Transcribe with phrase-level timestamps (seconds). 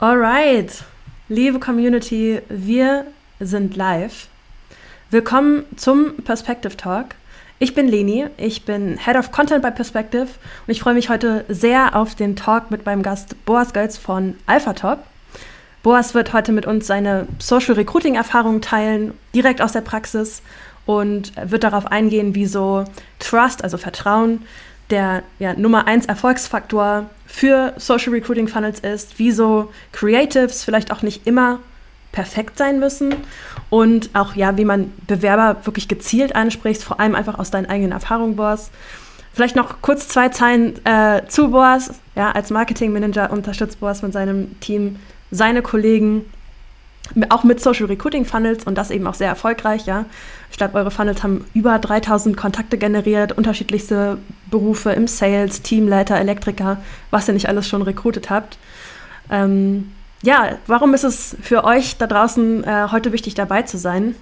[0.00, 0.84] Alright,
[1.28, 3.04] liebe Community, wir
[3.38, 4.28] sind live.
[5.10, 7.08] Willkommen zum Perspective Talk.
[7.58, 10.28] Ich bin Leni, ich bin Head of Content bei Perspective
[10.66, 14.38] und ich freue mich heute sehr auf den Talk mit meinem Gast Boas Gölz von
[14.46, 15.00] AlphaTop.
[15.82, 20.40] Boas wird heute mit uns seine Social Recruiting Erfahrungen teilen, direkt aus der Praxis
[20.86, 22.84] und wird darauf eingehen, wie so
[23.18, 24.46] Trust, also Vertrauen,
[24.90, 31.26] der ja, Nummer eins Erfolgsfaktor für Social Recruiting Funnels ist, wieso Creatives vielleicht auch nicht
[31.26, 31.60] immer
[32.12, 33.14] perfekt sein müssen
[33.70, 37.92] und auch ja, wie man Bewerber wirklich gezielt anspricht, vor allem einfach aus deinen eigenen
[37.92, 38.70] Erfahrungen, Boas.
[39.32, 41.92] Vielleicht noch kurz zwei Zeilen äh, zu Boas.
[42.16, 44.96] Ja, als Marketingmanager unterstützt Boas mit seinem Team
[45.30, 46.24] seine Kollegen
[47.30, 50.04] auch mit Social Recruiting Funnels und das eben auch sehr erfolgreich, ja.
[50.50, 54.18] Ich glaube, eure Funnels haben über 3000 Kontakte generiert, unterschiedlichste
[54.50, 56.78] Berufe im Sales, Teamleiter, Elektriker,
[57.10, 58.58] was ihr nicht alles schon recruited habt.
[59.30, 64.14] Ähm, ja, warum ist es für euch da draußen äh, heute wichtig dabei zu sein?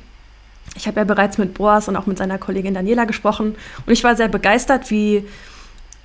[0.77, 4.05] Ich habe ja bereits mit Boas und auch mit seiner Kollegin Daniela gesprochen und ich
[4.05, 5.25] war sehr begeistert, wie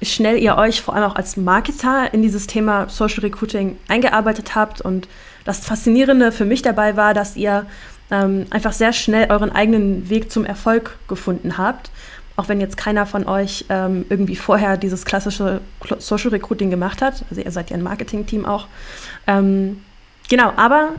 [0.05, 4.81] schnell ihr euch vor allem auch als Marketer in dieses Thema Social Recruiting eingearbeitet habt
[4.81, 5.07] und
[5.45, 7.65] das Faszinierende für mich dabei war, dass ihr
[8.11, 11.91] ähm, einfach sehr schnell euren eigenen Weg zum Erfolg gefunden habt.
[12.35, 15.61] Auch wenn jetzt keiner von euch ähm, irgendwie vorher dieses klassische
[15.99, 17.23] Social Recruiting gemacht hat.
[17.29, 18.67] Also ihr seid ja ein Marketing-Team auch.
[19.27, 19.83] Ähm,
[20.29, 20.93] genau, aber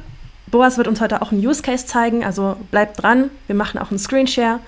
[0.46, 3.30] Boas wird uns heute auch einen Use Case zeigen, also bleibt dran.
[3.48, 4.60] Wir machen auch einen Screenshare.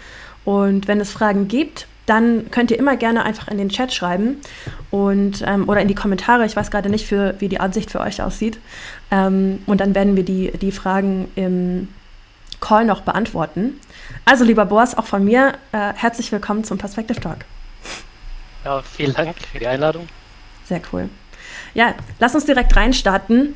[0.45, 4.40] Und wenn es Fragen gibt, dann könnt ihr immer gerne einfach in den Chat schreiben
[4.90, 6.46] und, ähm, oder in die Kommentare.
[6.46, 8.58] Ich weiß gerade nicht, für, wie die Ansicht für euch aussieht.
[9.10, 11.88] Ähm, und dann werden wir die, die Fragen im
[12.60, 13.80] Call noch beantworten.
[14.24, 17.38] Also, lieber Boas, auch von mir äh, herzlich willkommen zum Perspective Talk.
[18.64, 20.08] Ja, vielen Dank für die Einladung.
[20.64, 21.08] Sehr cool.
[21.74, 23.55] Ja, lass uns direkt reinstarten.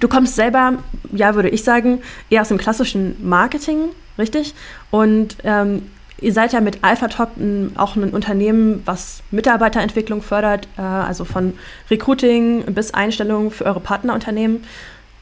[0.00, 0.74] Du kommst selber,
[1.12, 3.88] ja, würde ich sagen, eher aus dem klassischen Marketing,
[4.18, 4.54] richtig?
[4.90, 5.90] Und ähm,
[6.20, 7.30] Ihr seid ja mit AlphaTop
[7.76, 11.56] auch ein Unternehmen, was Mitarbeiterentwicklung fördert, äh, also von
[11.90, 14.64] Recruiting bis Einstellung für eure Partnerunternehmen.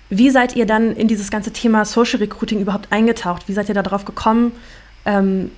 [0.08, 3.46] Wie seid ihr dann in dieses ganze Thema Social Recruiting überhaupt eingetaucht?
[3.46, 4.52] Wie seid ihr da drauf gekommen?
[5.04, 5.50] Ähm,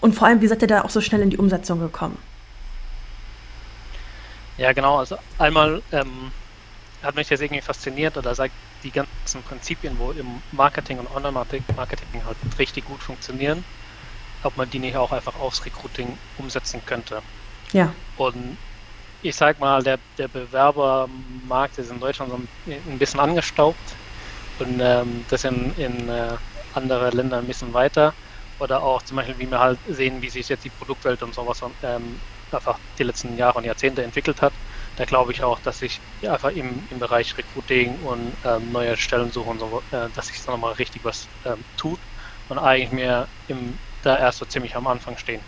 [0.00, 2.16] und vor allem, wie seid ihr da auch so schnell in die Umsetzung gekommen?
[4.58, 4.98] Ja, genau.
[4.98, 6.30] Also einmal ähm,
[7.02, 8.52] hat mich das irgendwie fasziniert oder sagt
[8.84, 11.64] die ganzen Prinzipien, wo im Marketing und Online-Marketing
[12.24, 13.64] halt richtig gut funktionieren
[14.42, 17.22] ob man die nicht auch einfach aufs Recruiting umsetzen könnte.
[17.72, 17.92] Ja.
[18.16, 18.56] Und
[19.22, 22.38] ich sag mal, der, der Bewerbermarkt ist in Deutschland so
[22.70, 23.78] ein, bisschen angestaubt
[24.58, 26.28] und ähm, das in, in äh,
[26.74, 28.14] andere Länder ein bisschen weiter.
[28.60, 31.62] Oder auch zum Beispiel, wie wir halt sehen, wie sich jetzt die Produktwelt und sowas
[31.82, 34.52] ähm, einfach die letzten Jahre und Jahrzehnte entwickelt hat.
[34.96, 39.48] Da glaube ich auch, dass sich einfach im, im Bereich Recruiting und ähm, neue Stellensuche
[39.48, 42.00] und so, äh, dass sich da nochmal richtig was ähm, tut
[42.48, 45.40] und eigentlich mehr im da erst so ziemlich am Anfang stehen.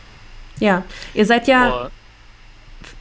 [0.58, 0.84] Ja,
[1.14, 1.86] ihr seid ja.
[1.86, 1.88] Oh.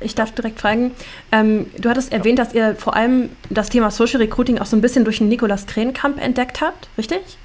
[0.01, 0.93] Ich darf direkt fragen.
[1.31, 4.81] Ähm, du hattest erwähnt, dass ihr vor allem das Thema Social Recruiting auch so ein
[4.81, 7.37] bisschen durch den Nikolaus Krenkamp entdeckt habt, richtig?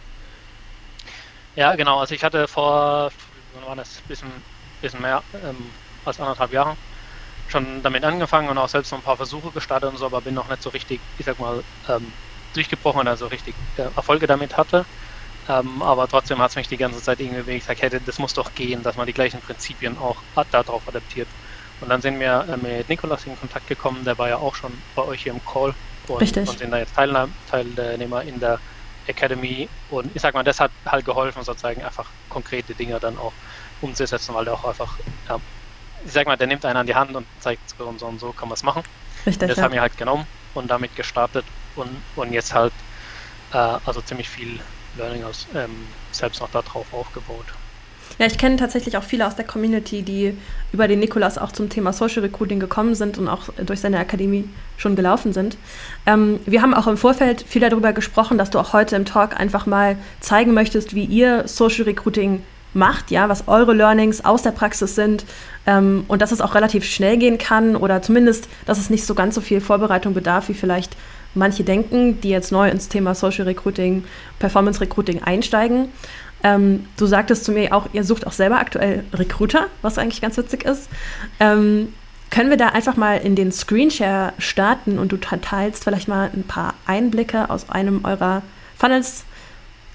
[1.55, 2.01] Ja, genau.
[2.01, 3.13] Also ich hatte vor,
[3.55, 4.29] wann war das, bisschen,
[4.83, 5.57] bisschen mehr ähm,
[6.05, 6.77] als anderthalb Jahren
[7.49, 10.35] schon damit angefangen und auch selbst noch ein paar Versuche gestartet und so, aber bin
[10.35, 12.13] noch nicht so richtig, ich sag mal, ähm,
[12.55, 14.85] durchgebrochen, also richtig äh, Erfolge damit hatte.
[15.49, 18.19] Ähm, aber trotzdem hat es mich die ganze Zeit irgendwie, wenn ich gesagt hätte, das
[18.19, 20.17] muss doch gehen, dass man die gleichen Prinzipien auch
[20.51, 21.29] darauf adaptiert.
[21.81, 24.73] Und dann sind wir äh, mit Nikolas in Kontakt gekommen, der war ja auch schon
[24.95, 25.75] bei euch hier im Call
[26.09, 26.49] und, Richtig.
[26.49, 28.59] und sind da jetzt Teilnehmer, Teilnehmer in der
[29.07, 29.69] Academy.
[29.91, 33.33] Und ich sag mal, das hat halt geholfen, sozusagen einfach konkrete Dinge dann auch
[33.83, 34.97] umzusetzen, weil der auch einfach,
[35.29, 35.39] ja,
[36.07, 38.19] ich sag mal, der nimmt einen an die Hand und zeigt so und so und
[38.19, 38.83] so kann man es machen.
[39.27, 39.65] Richtig, das ja.
[39.65, 41.45] haben wir halt genommen und damit gestartet
[41.77, 42.73] und, und jetzt halt
[43.53, 44.61] äh, also ziemlich viel
[44.97, 45.71] Learning aus, ähm,
[46.13, 47.47] selbst noch darauf aufgebaut.
[48.19, 50.37] Ja, ich kenne tatsächlich auch viele aus der Community, die
[50.73, 54.49] über den Nikolas auch zum Thema Social Recruiting gekommen sind und auch durch seine Akademie
[54.77, 55.57] schon gelaufen sind.
[56.07, 59.39] Ähm, wir haben auch im Vorfeld viel darüber gesprochen, dass du auch heute im Talk
[59.39, 62.43] einfach mal zeigen möchtest, wie ihr Social Recruiting
[62.73, 65.25] macht, ja, was eure Learnings aus der Praxis sind
[65.67, 69.15] ähm, und dass es auch relativ schnell gehen kann oder zumindest, dass es nicht so
[69.15, 70.97] ganz so viel Vorbereitung bedarf, wie vielleicht
[71.35, 74.05] manche denken, die jetzt neu ins Thema Social Recruiting,
[74.39, 75.89] Performance Recruiting einsteigen.
[76.43, 80.37] Ähm, du sagtest zu mir auch, ihr sucht auch selber aktuell Recruiter, was eigentlich ganz
[80.37, 80.89] witzig ist.
[81.41, 81.95] Ähm,
[82.31, 86.43] können wir da einfach mal in den Screenshare starten und du teilst vielleicht mal ein
[86.43, 88.43] paar Einblicke aus einem eurer
[88.77, 89.25] Funnels?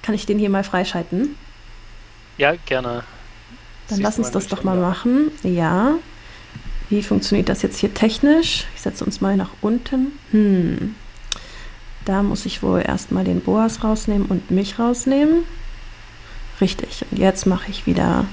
[0.02, 1.36] Kann ich den hier mal freischalten?
[2.38, 3.04] Ja, gerne.
[3.90, 4.82] Dann Siehst lass uns das doch mal ja.
[4.82, 5.32] machen.
[5.44, 5.96] Ja.
[6.90, 8.66] Wie funktioniert das jetzt hier technisch?
[8.74, 10.14] Ich setze uns mal nach unten.
[10.32, 10.96] Hm.
[12.10, 15.44] Da muss ich wohl erstmal den Boas rausnehmen und mich rausnehmen.
[16.60, 17.06] Richtig.
[17.12, 18.26] Und jetzt mache ich wieder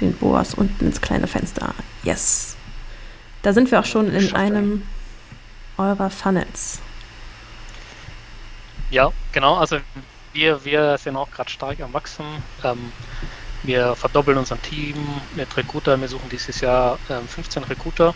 [0.00, 1.74] den Boas unten ins kleine Fenster.
[2.02, 2.56] Yes.
[3.42, 4.84] Da sind wir auch schon in einem
[5.76, 6.80] eurer Funnels.
[8.90, 9.56] Ja, genau.
[9.56, 9.76] Also
[10.32, 12.24] wir, wir sind auch gerade stark am Wachsen.
[12.64, 12.90] Ähm,
[13.64, 14.96] wir verdoppeln unser Team
[15.36, 16.00] mit Recruiter.
[16.00, 18.14] Wir suchen dieses Jahr ähm, 15 Recruiter.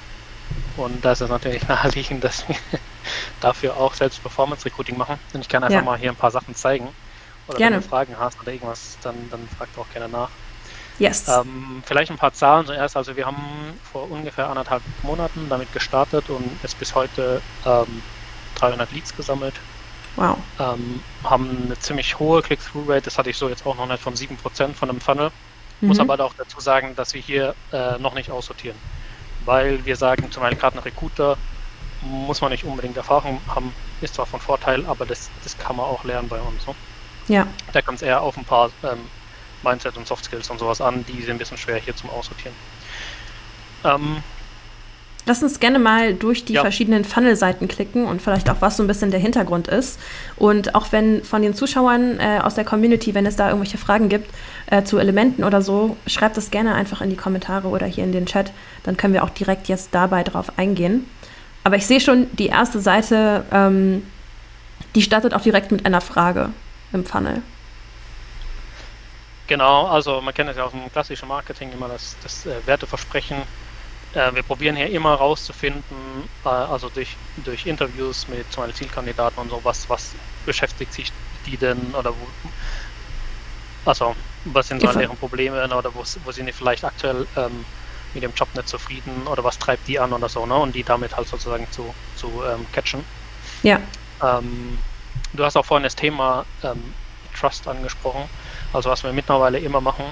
[0.79, 2.57] Und da ist es natürlich naheliegend, dass wir
[3.41, 5.19] dafür auch selbst Performance Recruiting machen.
[5.33, 5.83] Und ich kann einfach ja.
[5.83, 6.89] mal hier ein paar Sachen zeigen.
[7.47, 7.77] Oder gerne.
[7.77, 10.31] wenn du Fragen hast oder irgendwas, dann, dann frag auch gerne nach.
[10.99, 11.29] Yes.
[11.29, 12.97] Ähm, vielleicht ein paar Zahlen zuerst.
[12.97, 13.43] Also wir haben
[13.93, 18.03] vor ungefähr anderthalb Monaten damit gestartet und es bis heute ähm,
[18.57, 19.55] 300 Leads gesammelt.
[20.17, 20.39] Wow.
[20.61, 24.15] Ähm, haben eine ziemlich hohe Click-Through-Rate, das hatte ich so jetzt auch noch nicht von
[24.15, 25.33] 7% von einem Funnel.
[25.81, 25.89] Mhm.
[25.89, 28.77] Muss aber auch dazu sagen, dass wir hier äh, noch nicht aussortieren.
[29.45, 31.37] Weil wir sagen, zum Beispiel gerade ein Recruiter
[32.05, 35.87] muss man nicht unbedingt Erfahrung haben, ist zwar von Vorteil, aber das, das kann man
[35.87, 36.67] auch lernen bei uns.
[36.67, 36.75] Ne?
[37.29, 37.47] Ja.
[37.73, 38.99] Da kommt es eher auf ein paar ähm,
[39.63, 42.55] Mindset und Soft Skills und sowas an, die sind ein bisschen schwer hier zum Aussortieren.
[43.85, 44.23] Ähm,
[45.27, 46.61] Lass uns gerne mal durch die ja.
[46.61, 49.99] verschiedenen Funnel-Seiten klicken und vielleicht auch, was so ein bisschen der Hintergrund ist.
[50.37, 54.11] Und auch wenn von den Zuschauern äh, aus der Community, wenn es da irgendwelche Fragen
[54.11, 54.31] gibt
[54.67, 58.13] äh, zu Elementen oder so, schreibt das gerne einfach in die Kommentare oder hier in
[58.13, 58.53] den Chat.
[58.83, 61.07] Dann können wir auch direkt jetzt dabei drauf eingehen.
[61.65, 64.07] Aber ich sehe schon, die erste Seite, ähm,
[64.95, 66.51] die startet auch direkt mit einer Frage
[66.93, 67.43] im Funnel.
[69.47, 73.39] Genau, also man kennt es ja aus dem klassischen Marketing immer das, das äh, Werteversprechen.
[74.15, 75.83] Äh, wir probieren hier immer rauszufinden,
[76.45, 80.15] äh, also durch, durch Interviews mit zum Beispiel Zielkandidaten und so, was, was
[80.47, 81.13] beschäftigt sich
[81.47, 82.27] die denn oder wo,
[83.85, 84.15] also
[84.47, 87.65] was sind so deren Probleme oder wo, wo sind die vielleicht aktuell ähm,
[88.15, 90.57] mit dem Job nicht zufrieden oder was treibt die an oder so, ne?
[90.57, 93.05] Und die damit halt sozusagen zu, zu ähm, catchen.
[93.63, 93.81] Ja.
[94.23, 94.79] Ähm,
[95.33, 96.83] du hast auch vorhin das Thema ähm,
[97.35, 98.29] Trust angesprochen.
[98.73, 100.05] Also was wir mittlerweile immer machen.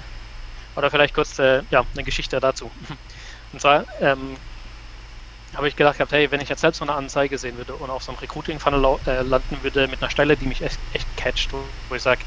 [0.77, 2.71] Oder vielleicht kurz äh, ja, eine Geschichte dazu.
[3.53, 4.37] Und zwar ähm,
[5.55, 8.03] habe ich gedacht, hey, wenn ich jetzt selbst so eine Anzeige sehen würde und auf
[8.03, 11.95] so einem Recruiting-Funnel äh, landen würde mit einer Stelle, die mich echt, echt catcht, wo
[11.95, 12.23] ich sage,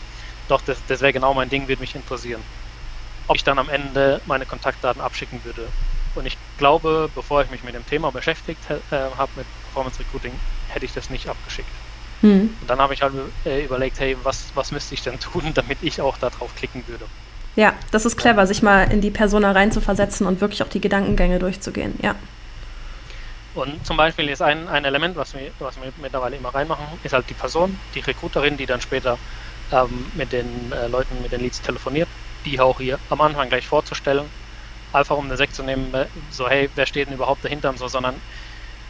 [0.47, 2.43] doch, das, das wäre genau mein Ding, würde mich interessieren.
[3.27, 5.67] Ob ich dann am Ende meine Kontaktdaten abschicken würde.
[6.15, 10.31] Und ich glaube, bevor ich mich mit dem Thema beschäftigt äh, habe, mit Performance Recruiting,
[10.69, 11.67] hätte ich das nicht abgeschickt.
[12.21, 12.55] Mhm.
[12.61, 13.13] Und dann habe ich halt
[13.45, 17.05] äh, überlegt, hey, was, was müsste ich denn tun, damit ich auch darauf klicken würde.
[17.55, 21.39] Ja, das ist clever, sich mal in die Persona reinzuversetzen und wirklich auch die Gedankengänge
[21.39, 22.15] durchzugehen, ja.
[23.53, 27.13] Und zum Beispiel ist ein, ein Element, was wir, was wir mittlerweile immer reinmachen, ist
[27.13, 29.17] halt die Person, die Recruiterin, die dann später
[29.71, 32.09] ähm, mit den äh, Leuten, mit den Leads telefoniert,
[32.45, 34.31] die auch hier am Anfang gleich vorzustellen,
[34.91, 37.77] einfach um eine Sekt zu nehmen, äh, so hey, wer steht denn überhaupt dahinter und
[37.77, 38.21] so, sondern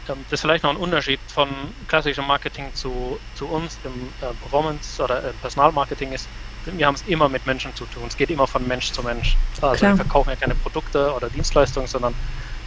[0.08, 4.34] ähm, das ist vielleicht noch ein Unterschied von klassischem Marketing zu, zu uns im äh,
[4.34, 6.30] Performance- oder äh, Personalmarketing ist,
[6.64, 8.06] wir haben es immer mit Menschen zu tun.
[8.08, 9.36] Es geht immer von Mensch zu Mensch.
[9.62, 9.92] Also Klar.
[9.92, 12.14] wir verkaufen ja keine Produkte oder Dienstleistungen, sondern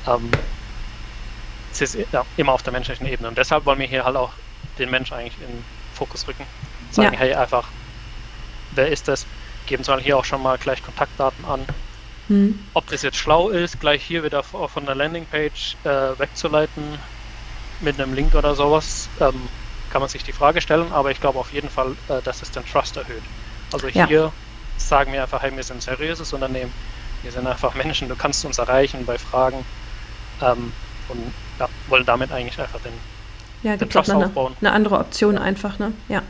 [0.05, 0.31] ähm,
[1.71, 3.29] es ist ja, immer auf der menschlichen Ebene.
[3.29, 4.33] Und deshalb wollen wir hier halt auch
[4.77, 6.47] den Mensch eigentlich in den Fokus rücken.
[6.91, 7.19] Sagen, ja.
[7.19, 7.71] hey, einfach,
[8.71, 9.27] wer ist das?
[9.69, 11.65] Geben zwar hier auch schon mal gleich Kontaktdaten an.
[12.27, 12.59] Hm.
[12.73, 16.83] Ob das jetzt schlau ist, gleich hier wieder von der Landingpage äh, wegzuleiten,
[17.81, 19.47] mit einem Link oder sowas, ähm,
[19.91, 22.51] kann man sich die Frage stellen, aber ich glaube auf jeden Fall, äh, dass es
[22.51, 23.21] den Trust erhöht.
[23.71, 24.31] Also hier ja.
[24.77, 26.73] sagen wir einfach, hey, wir sind ein seriöses Unternehmen,
[27.23, 29.63] wir sind einfach Menschen, du kannst uns erreichen bei Fragen
[30.41, 30.73] ähm,
[31.09, 32.93] und ja, wollen damit eigentlich einfach den,
[33.63, 34.55] ja, den Trust eine, aufbauen.
[34.61, 35.93] Eine andere Option einfach, ne?
[36.07, 36.23] Ja.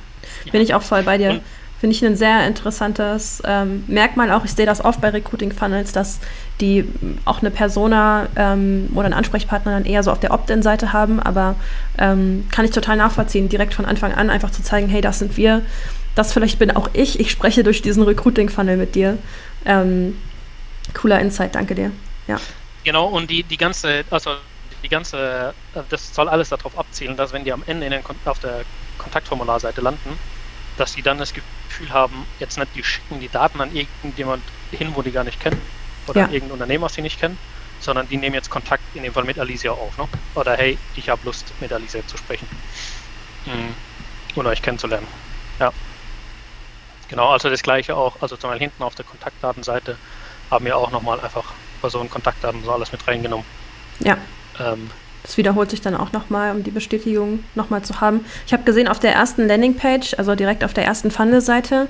[0.51, 1.31] Bin ich auch voll bei dir.
[1.31, 1.41] Und
[1.79, 4.43] Finde ich ein sehr interessantes ähm, Merkmal auch.
[4.43, 6.19] Ich sehe das oft bei Recruiting Funnels, dass
[6.59, 6.85] die
[7.23, 11.21] auch eine Persona ähm, oder einen Ansprechpartner dann eher so auf der Opt-in-Seite haben.
[11.21, 11.55] Aber
[11.97, 15.37] ähm, kann ich total nachvollziehen, direkt von Anfang an einfach zu zeigen, hey, das sind
[15.37, 15.61] wir.
[16.15, 17.17] Das vielleicht bin auch ich.
[17.17, 19.17] Ich spreche durch diesen Recruiting Funnel mit dir.
[19.63, 20.17] Ähm,
[20.93, 21.91] cooler Insight, danke dir.
[22.27, 22.41] Ja.
[22.83, 24.31] Genau, und die, die ganze, also
[24.83, 28.39] die ganze, äh, das soll alles darauf abzielen, dass wenn die am Ende den, auf
[28.39, 28.65] der
[28.97, 30.19] Kontaktformularseite landen,
[30.77, 31.58] dass die dann das Gefühl
[31.89, 35.61] haben, jetzt nicht, die schicken die Daten an irgendjemand hin, wo die gar nicht kennen,
[36.07, 36.27] oder ja.
[36.27, 37.37] irgendein Unternehmen, was sie nicht kennen,
[37.79, 40.07] sondern die nehmen jetzt Kontakt in dem Fall mit Alicia auf, ne?
[40.35, 42.47] Oder hey, ich habe Lust, mit Alicia zu sprechen.
[43.45, 43.73] Mhm.
[44.35, 45.07] Oder euch kennenzulernen.
[45.59, 45.71] Ja.
[47.07, 49.97] Genau, also das gleiche auch, also zum Beispiel hinten auf der Kontaktdatenseite
[50.51, 53.45] haben wir auch nochmal einfach Personen, Kontaktdaten so alles mit reingenommen.
[53.99, 54.17] Ja.
[54.59, 54.91] Ähm,
[55.29, 58.25] das wiederholt sich dann auch nochmal, um die Bestätigung nochmal zu haben.
[58.47, 61.87] Ich habe gesehen, auf der ersten Landingpage, also direkt auf der ersten Funnel-Seite,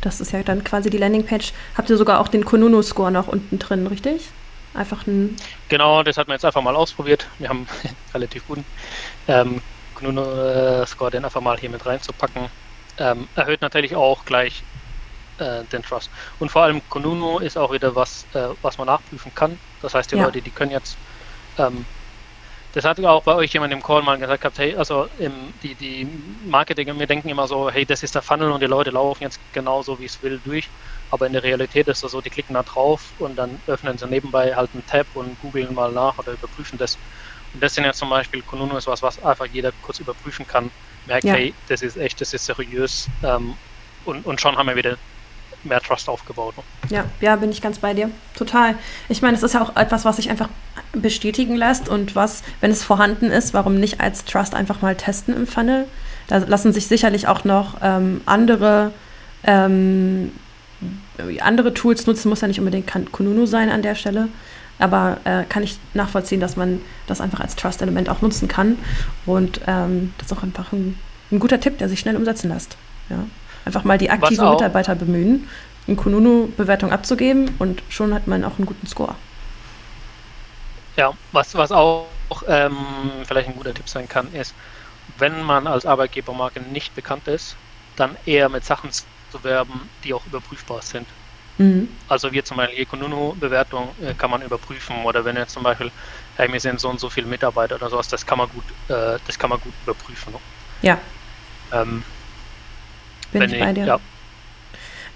[0.00, 3.58] das ist ja dann quasi die Landingpage, habt ihr sogar auch den Konunu-Score noch unten
[3.58, 4.28] drin, richtig?
[4.74, 5.34] Einfach ein.
[5.68, 7.26] Genau, das hat man jetzt einfach mal ausprobiert.
[7.40, 7.66] Wir haben
[8.14, 8.64] relativ guten
[9.26, 9.60] ähm,
[9.96, 12.44] Kununu-Score, den einfach mal hier mit reinzupacken,
[12.98, 14.62] ähm, erhöht natürlich auch gleich
[15.38, 16.10] äh, den Trust.
[16.38, 19.58] Und vor allem Kununu ist auch wieder was, äh, was man nachprüfen kann.
[19.82, 20.26] Das heißt, die ja.
[20.26, 20.96] Leute, die können jetzt
[21.58, 21.84] ähm,
[22.72, 25.32] das hat auch bei euch jemand im Call mal gesagt gehabt, hey, also im,
[25.62, 26.06] die, die
[26.46, 29.40] Marketing, wir denken immer so, hey, das ist der Funnel und die Leute laufen jetzt
[29.52, 30.68] genauso, wie es will, durch.
[31.10, 34.06] Aber in der Realität ist es so, die klicken da drauf und dann öffnen sie
[34.06, 36.98] nebenbei halt einen Tab und googeln mal nach oder überprüfen das.
[37.54, 40.70] Und das sind jetzt zum Beispiel, Konuno ist was, was einfach jeder kurz überprüfen kann,
[41.06, 41.34] merkt, ja.
[41.34, 43.54] hey, das ist echt, das ist seriös ähm,
[44.04, 44.98] und, und schon haben wir wieder
[45.64, 46.54] mehr Trust aufgebaut.
[46.88, 48.10] Ja, ja, bin ich ganz bei dir.
[48.36, 48.74] Total.
[49.08, 50.48] Ich meine, es ist ja auch etwas, was sich einfach
[50.92, 55.36] bestätigen lässt und was, wenn es vorhanden ist, warum nicht als Trust einfach mal testen
[55.36, 55.86] im Funnel?
[56.28, 58.92] Da lassen sich sicherlich auch noch ähm, andere,
[59.44, 60.32] ähm,
[61.40, 64.28] andere Tools nutzen, muss ja nicht unbedingt Kununu sein an der Stelle.
[64.78, 68.78] Aber äh, kann ich nachvollziehen, dass man das einfach als Trust-Element auch nutzen kann.
[69.26, 70.98] Und ähm, das ist auch einfach ein,
[71.32, 72.76] ein guter Tipp, der sich schnell umsetzen lässt.
[73.10, 73.24] Ja.
[73.68, 75.46] Einfach mal die aktiven Mitarbeiter bemühen,
[75.86, 79.14] eine Kununu-Bewertung abzugeben und schon hat man auch einen guten Score.
[80.96, 82.06] Ja, was, was auch
[82.46, 82.74] ähm,
[83.26, 84.54] vielleicht ein guter Tipp sein kann, ist,
[85.18, 87.56] wenn man als Arbeitgebermarke nicht bekannt ist,
[87.96, 89.04] dann eher mit Sachen zu
[89.42, 91.06] werben, die auch überprüfbar sind.
[91.58, 91.90] Mhm.
[92.08, 95.90] Also wie zum Beispiel die Kununu-Bewertung äh, kann man überprüfen oder wenn jetzt zum Beispiel,
[96.38, 99.18] hey, wir sind so und so viele Mitarbeiter oder sowas, das kann man gut, äh,
[99.26, 100.32] das kann man gut überprüfen.
[100.80, 100.98] Ja.
[101.70, 102.02] Ähm,
[103.32, 103.86] bin ich bei dir.
[103.86, 104.00] Ja.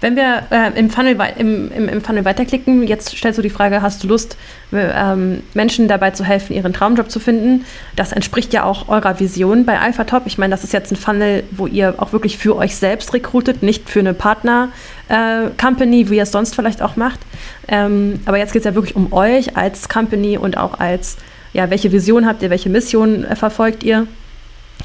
[0.03, 3.81] Wenn wir äh, im, Funnel, im, im, im, Funnel weiterklicken, jetzt stellst du die Frage,
[3.81, 4.35] hast du Lust,
[4.73, 7.63] ähm, Menschen dabei zu helfen, ihren Traumjob zu finden?
[7.95, 10.23] Das entspricht ja auch eurer Vision bei Alpha Top.
[10.25, 13.63] Ich meine, das ist jetzt ein Funnel, wo ihr auch wirklich für euch selbst rekrutet,
[13.63, 17.21] nicht für eine Partner-Company, äh, wie ihr es sonst vielleicht auch macht.
[17.69, 21.15] Ähm, aber jetzt geht es ja wirklich um euch als Company und auch als,
[21.53, 24.05] ja, welche Vision habt ihr, welche Mission äh, verfolgt ihr?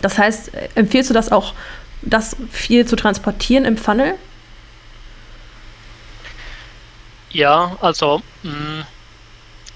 [0.01, 1.55] Das heißt, empfiehlst du das auch
[2.02, 4.14] das viel zu transportieren im Funnel?
[7.31, 8.87] Ja, also mh, mm,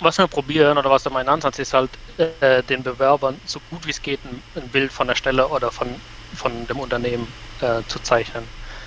[0.00, 3.91] was wir probieren oder was mein Ansatz ist halt, äh, den Bewerbern so gut wie
[3.91, 5.88] es geht ein, ein, Bild von der Stelle oder von,
[6.35, 7.29] von dem Unternehmen
[7.61, 8.45] äh, zu zeichnen.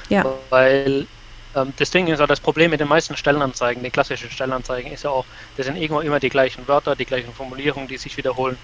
[0.10, 0.26] Ja.
[0.50, 1.08] Weil
[1.56, 5.04] ähm, das Ding ist ja, das Problem mit den meisten Stellenanzeigen, die klassischen Stellenanzeigen, ist
[5.04, 5.26] ja auch,
[5.58, 8.58] das sind irgendwo immer die gleichen Wörter, die gleichen Formulierungen, die sich wiederholen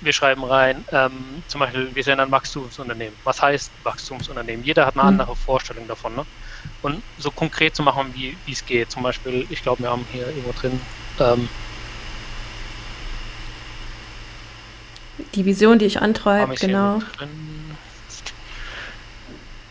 [0.00, 3.16] wir schreiben rein, ähm, zum Beispiel, wir sind ein Wachstumsunternehmen.
[3.24, 4.64] Was heißt Wachstumsunternehmen?
[4.64, 5.08] Jeder hat eine mhm.
[5.08, 6.14] andere Vorstellung davon.
[6.14, 6.24] Ne?
[6.82, 8.90] Und so konkret zu machen, wie es geht.
[8.90, 10.80] Zum Beispiel, ich glaube, wir haben hier irgendwo drin.
[11.20, 11.48] Ähm,
[15.34, 17.00] die Vision, die ich antreibe, genau.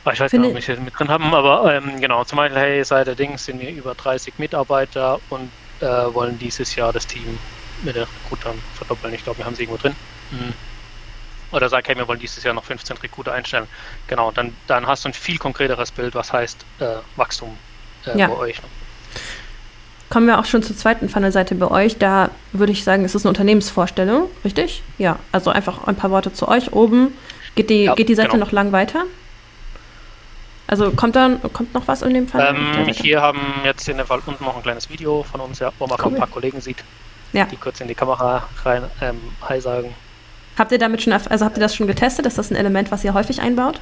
[0.03, 2.37] Ah, ich weiß Finde nicht, ob wir hier mit drin haben, aber ähm, genau, zum
[2.37, 6.93] Beispiel, hey, seit der Dings sind wir über 30 Mitarbeiter und äh, wollen dieses Jahr
[6.93, 7.37] das Team
[7.83, 9.13] mit der Rekrutern verdoppeln.
[9.13, 9.95] Ich glaube, wir haben sie irgendwo drin.
[10.31, 10.53] Mhm.
[11.51, 13.67] Oder sag, hey, wir wollen dieses Jahr noch 15 Recruiter einstellen.
[14.07, 17.57] Genau, dann, dann hast du ein viel konkreteres Bild, was heißt äh, Wachstum
[18.05, 18.27] äh, ja.
[18.27, 18.61] bei euch.
[20.09, 21.97] Kommen wir auch schon zur zweiten Funnel-Seite bei euch.
[21.97, 24.83] Da würde ich sagen, es ist eine Unternehmensvorstellung, richtig?
[24.97, 27.13] Ja, also einfach ein paar Worte zu euch oben.
[27.55, 28.45] Geht die, ja, geht die Seite genau.
[28.45, 29.03] noch lang weiter?
[30.67, 32.55] Also kommt dann kommt noch was in dem Fall?
[32.55, 35.71] Ähm, hier haben jetzt in dem Fall unten noch ein kleines Video von uns, ja,
[35.79, 36.13] wo man cool.
[36.13, 36.83] ein paar Kollegen sieht,
[37.31, 37.45] ja.
[37.45, 39.95] die kurz in die Kamera rein ähm, Hi sagen.
[40.57, 42.25] Habt ihr damit schon, also habt ihr das schon getestet?
[42.25, 43.79] Ist das ein Element, was ihr häufig einbaut?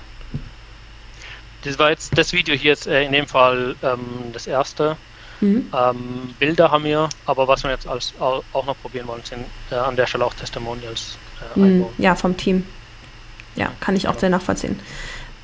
[1.64, 4.98] Das war jetzt das Video hier jetzt äh, in dem Fall ähm, das erste.
[5.42, 5.70] Mhm.
[5.74, 9.76] Ähm, Bilder haben wir, aber was wir jetzt als, auch noch probieren wollen, sind äh,
[9.76, 11.18] an der Stelle auch Testimonials
[11.56, 11.66] äh, mhm.
[11.66, 11.94] einbauen.
[11.98, 12.66] Ja, vom Team.
[13.56, 14.20] Ja, kann ich auch ja.
[14.20, 14.80] sehr nachvollziehen.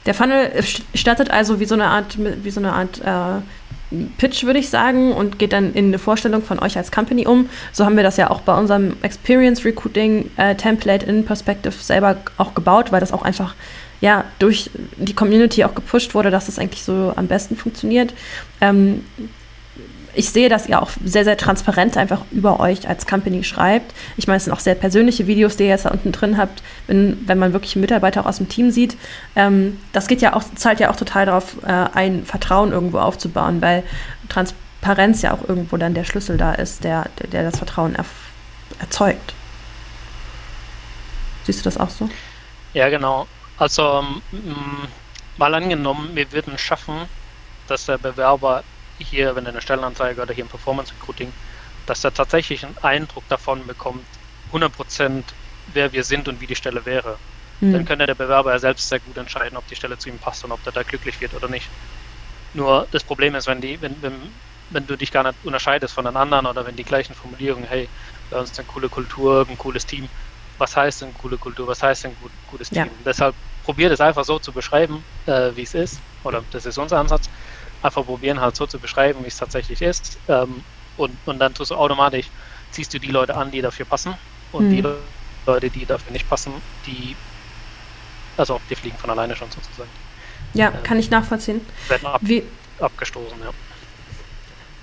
[0.05, 0.63] Der Funnel
[0.95, 3.41] startet also wie so eine Art, wie so eine Art äh,
[4.17, 7.49] Pitch, würde ich sagen, und geht dann in eine Vorstellung von euch als Company um.
[7.71, 12.17] So haben wir das ja auch bei unserem Experience Recruiting äh, Template in Perspective selber
[12.37, 13.55] auch gebaut, weil das auch einfach
[13.99, 18.13] ja durch die Community auch gepusht wurde, dass es das eigentlich so am besten funktioniert.
[18.59, 19.03] Ähm,
[20.13, 23.93] ich sehe, dass ihr auch sehr, sehr transparent einfach über euch als Company schreibt.
[24.17, 26.61] Ich meine, es sind auch sehr persönliche Videos, die ihr jetzt da unten drin habt,
[26.87, 28.97] wenn, wenn man wirklich Mitarbeiter auch aus dem Team sieht.
[29.35, 33.61] Ähm, das geht ja auch, zahlt ja auch total darauf äh, ein, Vertrauen irgendwo aufzubauen,
[33.61, 33.83] weil
[34.29, 38.05] Transparenz ja auch irgendwo dann der Schlüssel da ist, der, der, der das Vertrauen er,
[38.79, 39.33] erzeugt.
[41.43, 42.09] Siehst du das auch so?
[42.73, 43.27] Ja, genau.
[43.57, 44.03] Also
[45.37, 46.95] mal angenommen, wir würden schaffen,
[47.67, 48.63] dass der Bewerber
[49.03, 51.35] hier, wenn er eine Stellenanzeige oder hier im Performance Recruiting,
[51.85, 54.07] dass er tatsächlich einen Eindruck davon bekommt,
[54.51, 57.19] 100% wer wir sind und wie die Stelle wäre.
[57.59, 57.73] Mhm.
[57.73, 60.43] Dann könnte der Bewerber ja selbst sehr gut entscheiden, ob die Stelle zu ihm passt
[60.43, 61.71] und ob der da glücklich wird oder nicht.
[62.53, 66.05] Nur das Problem ist, wenn, die, wenn, wenn, wenn du dich gar nicht unterscheidest von
[66.05, 67.89] den anderen oder wenn die gleichen Formulierungen, hey,
[68.29, 70.09] bei uns ist eine coole Kultur, ein cooles Team,
[70.57, 72.97] was heißt denn coole Kultur, was heißt denn gut, gutes Team.
[72.97, 73.03] Ja.
[73.03, 76.99] Deshalb probiert es einfach so zu beschreiben, äh, wie es ist, oder das ist unser
[76.99, 77.27] Ansatz,
[77.81, 80.63] einfach probieren halt so zu beschreiben, wie es tatsächlich ist ähm,
[80.97, 82.27] und, und dann tust du automatisch,
[82.71, 84.15] ziehst du die Leute an, die dafür passen
[84.51, 84.69] und Mhm.
[84.69, 84.83] die
[85.45, 86.53] Leute, die dafür nicht passen,
[86.85, 87.15] die,
[88.37, 89.89] also die fliegen von alleine schon sozusagen,
[90.53, 90.83] Ja, Ähm.
[90.83, 91.61] kann ich nachvollziehen.
[91.87, 92.43] werden ab, Wie,
[92.79, 93.51] abgestoßen, ja.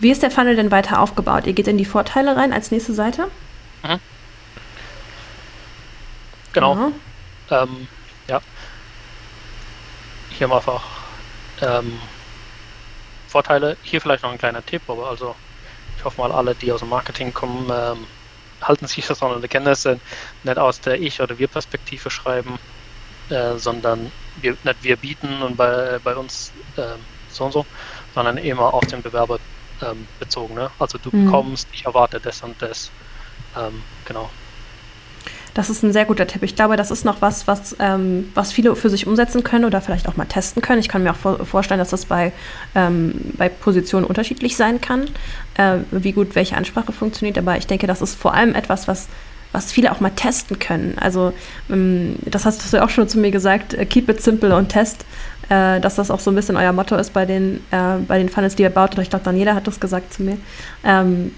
[0.01, 1.47] wie ist der Funnel denn weiter aufgebaut?
[1.47, 3.31] Ihr geht in die Vorteile rein als nächste Seite?
[6.53, 6.73] Genau.
[6.73, 6.93] Aha.
[7.51, 7.89] Ähm,
[8.29, 8.41] ja.
[10.31, 10.83] Hier haben wir einfach
[11.61, 11.93] ähm,
[13.29, 13.79] Vorteile.
[13.83, 15.37] Hier vielleicht noch ein kleiner Tipp, aber also
[15.97, 18.09] ich hoffe mal, alle, die aus dem Marketing kommen, ähm,
[18.63, 19.99] halten sich das an und kennen das äh,
[20.43, 22.59] nicht aus der Ich- oder Wir-Perspektive schreiben,
[23.29, 27.67] äh, sondern wir, nicht wir bieten und bei, bei uns ähm, so und so,
[28.11, 29.41] sondern immer auf den Bewerber
[29.83, 30.55] ähm, bezogen.
[30.57, 30.73] Ne?
[30.79, 31.25] Also du Mhm.
[31.25, 32.95] bekommst, ich erwarte das und das.
[33.55, 34.33] Ähm, genau.
[35.59, 36.45] Das ist ein sehr guter Tipp.
[36.45, 39.81] Ich glaube, das ist noch was, was, ähm, was viele für sich umsetzen können oder
[39.81, 40.79] vielleicht auch mal testen können.
[40.79, 42.31] Ich kann mir auch vor, vorstellen, dass das bei,
[42.77, 45.07] ähm, bei Positionen unterschiedlich sein kann,
[45.57, 47.39] äh, wie gut welche Ansprache funktioniert.
[47.39, 49.09] Aber ich denke, das ist vor allem etwas, was,
[49.51, 50.97] was viele auch mal testen können.
[51.01, 51.33] Also,
[51.69, 54.69] ähm, das hast du ja auch schon zu mir gesagt, äh, keep it simple und
[54.69, 55.05] test.
[55.49, 58.29] Äh, dass das auch so ein bisschen euer Motto ist bei den, äh, bei den
[58.29, 58.97] Funnels, die ihr baut.
[58.97, 60.37] Ich glaube, Daniela hat das gesagt zu mir.
[60.85, 61.33] Ähm,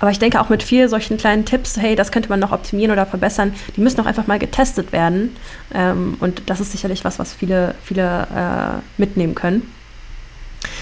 [0.00, 2.92] aber ich denke auch mit vielen solchen kleinen Tipps, hey, das könnte man noch optimieren
[2.92, 5.36] oder verbessern, die müssen auch einfach mal getestet werden.
[5.74, 9.72] Ähm, und das ist sicherlich was, was viele, viele äh, mitnehmen können.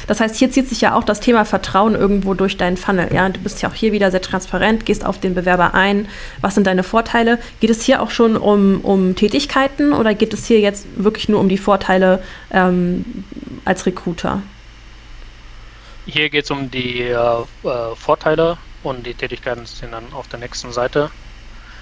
[0.07, 3.13] Das heißt, hier zieht sich ja auch das Thema Vertrauen irgendwo durch deinen Funnel.
[3.13, 6.09] Ja, du bist ja auch hier wieder sehr transparent, gehst auf den Bewerber ein.
[6.41, 7.39] Was sind deine Vorteile?
[7.61, 11.41] Geht es hier auch schon um, um Tätigkeiten oder geht es hier jetzt wirklich nur
[11.41, 13.25] um die Vorteile ähm,
[13.65, 14.43] als Recruiter?
[16.07, 20.39] Hier geht es um die äh, äh, Vorteile und die Tätigkeiten sind dann auf der
[20.41, 21.13] nächsten Seite.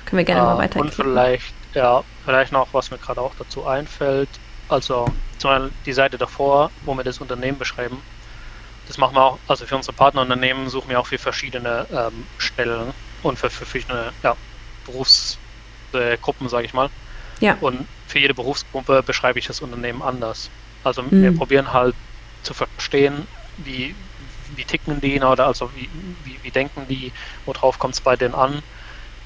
[0.06, 0.80] Können wir gerne mal Äh, weiter.
[0.80, 4.40] Und vielleicht, ja, vielleicht noch, was mir gerade auch dazu einfällt.
[4.69, 5.06] Also
[5.38, 8.04] zum Beispiel die Seite davor, wo wir das Unternehmen beschreiben.
[8.86, 12.95] Das machen wir auch, also für unsere Partnerunternehmen suchen wir auch für verschiedene ähm, Stellen
[13.23, 14.36] und für, für verschiedene ja,
[14.84, 16.90] Berufsgruppen, sage ich mal.
[17.40, 17.58] Ja.
[17.60, 20.52] Und für jede Berufsgruppe beschreibe ich das Unternehmen anders.
[20.82, 21.38] Also wir Mhm.
[21.38, 21.97] probieren halt
[22.43, 23.97] zu verstehen, wie,
[24.56, 25.90] wie ticken die, ne, oder also wie,
[26.21, 27.12] wie, wie denken die,
[27.45, 28.62] worauf kommt es bei denen an.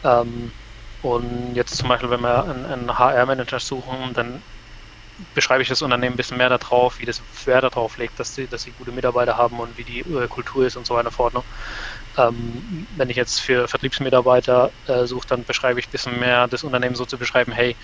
[0.05, 0.53] Ähm,
[1.01, 4.45] und jetzt zum Beispiel, wenn wir einen, einen HR-Manager suchen, dann
[5.35, 8.49] beschreibe ich das Unternehmen ein bisschen mehr darauf, wie das Wert darauf legt, dass sie,
[8.49, 11.35] dass sie gute Mitarbeiter haben und wie die äh, Kultur ist und so weiter fort.
[11.35, 11.43] Ne?
[12.17, 16.63] Ähm, wenn ich jetzt für Vertriebsmitarbeiter äh, suche, dann beschreibe ich ein bisschen mehr das
[16.65, 17.77] Unternehmen so zu beschreiben, hey,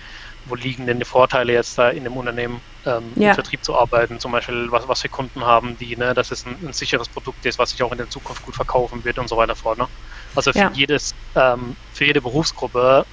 [0.45, 3.29] wo liegen denn die Vorteile jetzt da in dem Unternehmen ähm, Ja.
[3.29, 6.45] im Vertrieb zu arbeiten, zum Beispiel was, was für Kunden haben die, ne, dass es
[6.45, 9.27] ein, ein sicheres Produkt ist, was sich auch in der Zukunft gut verkaufen wird und
[9.29, 9.77] so weiter fort.
[9.79, 9.87] Ne?
[10.35, 10.71] Also für Ja.
[10.71, 13.05] jedes, ähm, für jede Berufsgruppe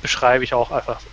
[0.00, 1.04] beschreibe ich auch einfach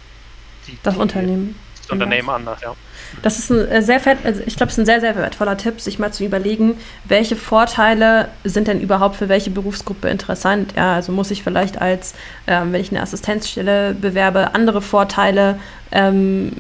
[0.66, 1.65] die, Das die, Unternehmen.
[1.86, 2.76] Das Unternehmen anders, ja.
[3.22, 5.58] Das ist ein äh, sehr fett, also ich glaube, es ist ein sehr, sehr wertvoller
[5.58, 10.74] Tipp, sich mal zu überlegen, welche Vorteile sind denn überhaupt für welche Berufsgruppe interessant.
[10.76, 12.16] Ja, also muss ich vielleicht als,
[12.48, 15.60] ähm, wenn ich eine Assistenzstelle bewerbe, andere Vorteile,
[15.92, 16.52] ähm,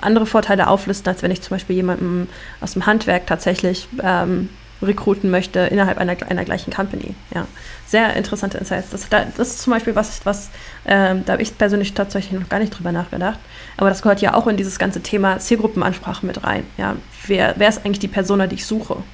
[0.00, 2.28] andere Vorteile auflisten, als wenn ich zum Beispiel jemanden
[2.60, 4.48] aus dem Handwerk tatsächlich ähm,
[4.82, 7.16] rekruten möchte innerhalb einer, einer gleichen Company.
[7.34, 7.46] Ja,
[7.84, 8.90] sehr interessante Insights.
[8.90, 10.50] Das, da- das ist zum Beispiel was, was
[10.84, 13.40] ähm, da habe ich persönlich tatsächlich noch gar nicht drüber nachgedacht.
[13.76, 16.66] Aber das gehört ja auch in dieses ganze Thema Zielgruppenansprache mit rein.
[16.76, 19.04] Ja, wer, wer ist eigentlich die Persona, die ich suche?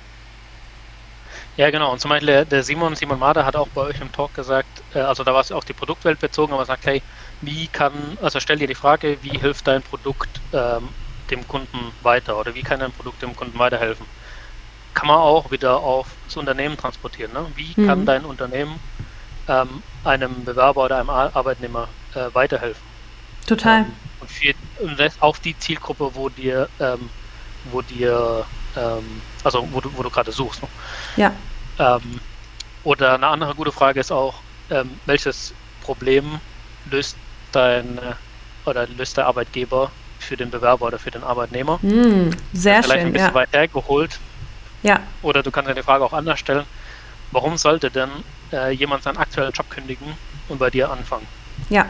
[1.55, 1.93] Ja, genau.
[1.93, 5.01] Und zum Beispiel der, Simon, Simon Mader hat auch bei euch im Talk gesagt, äh,
[5.01, 7.03] also da war es auf die Produktwelt bezogen, aber er sagt, hey,
[7.41, 10.95] wie kann, also stell dir die Frage, wie hilft dein Produkt ähm,
[11.31, 14.07] dem Kunden weiter oder wie kann dein Produkt dem Kunden weiterhelfen?
[14.97, 17.31] Kann man auch wieder auf das Unternehmen transportieren.
[17.35, 17.47] Ne?
[17.55, 17.87] Wie Mhm.
[17.87, 18.81] kann dein Unternehmen
[19.47, 22.83] ähm, einem Bewerber oder einem Ar- Arbeitnehmer äh, weiterhelfen?
[23.47, 23.81] Total.
[23.81, 27.11] Ähm, und, für, und auf die Zielgruppe, wo dir, ähm,
[27.71, 30.63] wo dir, ähm, also wo du, wo du gerade suchst.
[30.63, 30.69] Ne?
[31.17, 31.33] Ja.
[31.79, 32.19] Ähm,
[32.83, 34.37] oder eine andere gute Frage ist auch,
[34.71, 36.41] ähm, welches Problem
[36.91, 37.17] löst
[37.53, 38.01] dein
[38.65, 41.79] oder löst der Arbeitgeber für den Bewerber oder für den Arbeitnehmer?
[41.83, 43.35] Hm, sehr Vielleicht ein schön, bisschen ja.
[43.35, 44.19] weit hergeholt.
[44.87, 46.65] Ja, Oder du kannst dir die Frage auch anders stellen.
[47.33, 48.11] Warum sollte denn
[48.53, 50.07] äh, jemand seinen aktuellen Job kündigen
[50.49, 51.27] und bei dir anfangen?
[51.71, 51.87] ja.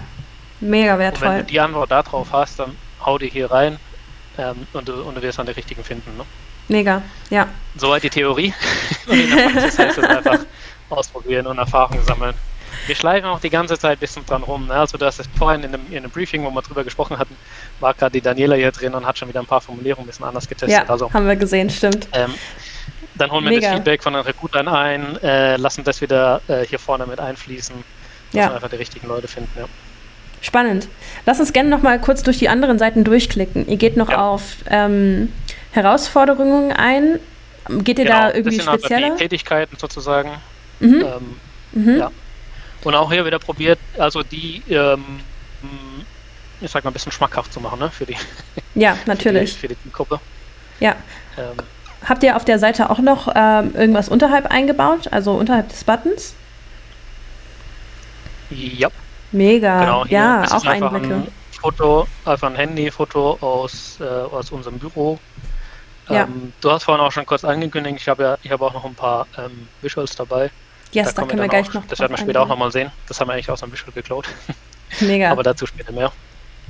[0.58, 1.38] Mega Und wenn wertvoll.
[1.40, 3.76] du die Antwort darauf hast, dann hau die hier rein
[4.38, 6.16] ähm, und, du, und du wirst dann die richtigen finden.
[6.16, 6.24] Ne?
[6.68, 7.46] Mega, ja.
[7.76, 8.54] Soweit die Theorie.
[9.06, 10.38] und in der Praxis heißt es einfach
[10.88, 12.32] ausprobieren und Erfahrung sammeln.
[12.86, 14.66] Wir schleifen auch die ganze Zeit ein bisschen dran rum.
[14.68, 14.72] Ne?
[14.72, 17.36] Also das ist vorhin in einem, in einem Briefing, wo wir drüber gesprochen hatten,
[17.80, 20.24] war gerade die Daniela hier drin und hat schon wieder ein paar Formulierungen ein bisschen
[20.24, 20.70] anders getestet.
[20.70, 22.08] Ja, Also haben wir gesehen, stimmt.
[22.12, 22.32] ähm,
[23.14, 23.68] dann holen wir Mega.
[23.68, 27.76] das Feedback von den Recruitern ein, äh, lassen das wieder äh, hier vorne mit einfließen,
[28.32, 28.48] dass Ja.
[28.50, 29.50] wir einfach die richtigen Leute finden.
[29.58, 29.66] Ja.
[30.42, 30.88] Spannend.
[31.24, 33.66] Lass uns gerne noch mal kurz durch die anderen Seiten durchklicken.
[33.68, 34.18] Ihr geht noch ja.
[34.28, 35.32] auf ähm,
[35.72, 37.18] Herausforderungen ein.
[37.68, 39.10] Geht ihr genau, da irgendwie das sind spezieller?
[39.10, 40.30] die Tätigkeiten sozusagen.
[40.80, 41.04] Mhm.
[41.04, 41.40] Ähm,
[41.72, 41.98] mhm.
[41.98, 42.10] Ja.
[42.84, 45.04] Und auch hier wieder probiert, also die, ähm,
[46.60, 47.90] ich sag mal, ein bisschen schmackhaft zu machen, ne?
[47.90, 48.16] Für die.
[48.74, 49.54] Ja, natürlich.
[49.54, 50.20] für die, für die Gruppe.
[50.78, 50.94] Ja.
[51.36, 51.56] Ähm,
[52.08, 56.34] Habt ihr auf der Seite auch noch ähm, irgendwas unterhalb eingebaut, also unterhalb des Buttons?
[58.50, 58.88] Ja.
[59.32, 59.80] Mega.
[59.80, 61.14] Genau, ja, auch Einblicke.
[61.14, 65.18] Ein Foto, einfach ein Handyfoto aus, äh, aus unserem Büro.
[66.08, 66.22] Ja.
[66.22, 68.84] Ähm, du hast vorhin auch schon kurz angekündigt, ich habe ja, ich habe auch noch
[68.84, 70.50] ein paar ähm, Visuals dabei.
[70.92, 71.86] Yes, da, da können wir gleich auch, noch.
[71.86, 72.92] Das werden wir später auch nochmal sehen.
[73.08, 74.28] Das haben wir eigentlich aus einem Visual geklaut.
[75.00, 75.30] Mega.
[75.32, 76.12] Aber dazu später mehr.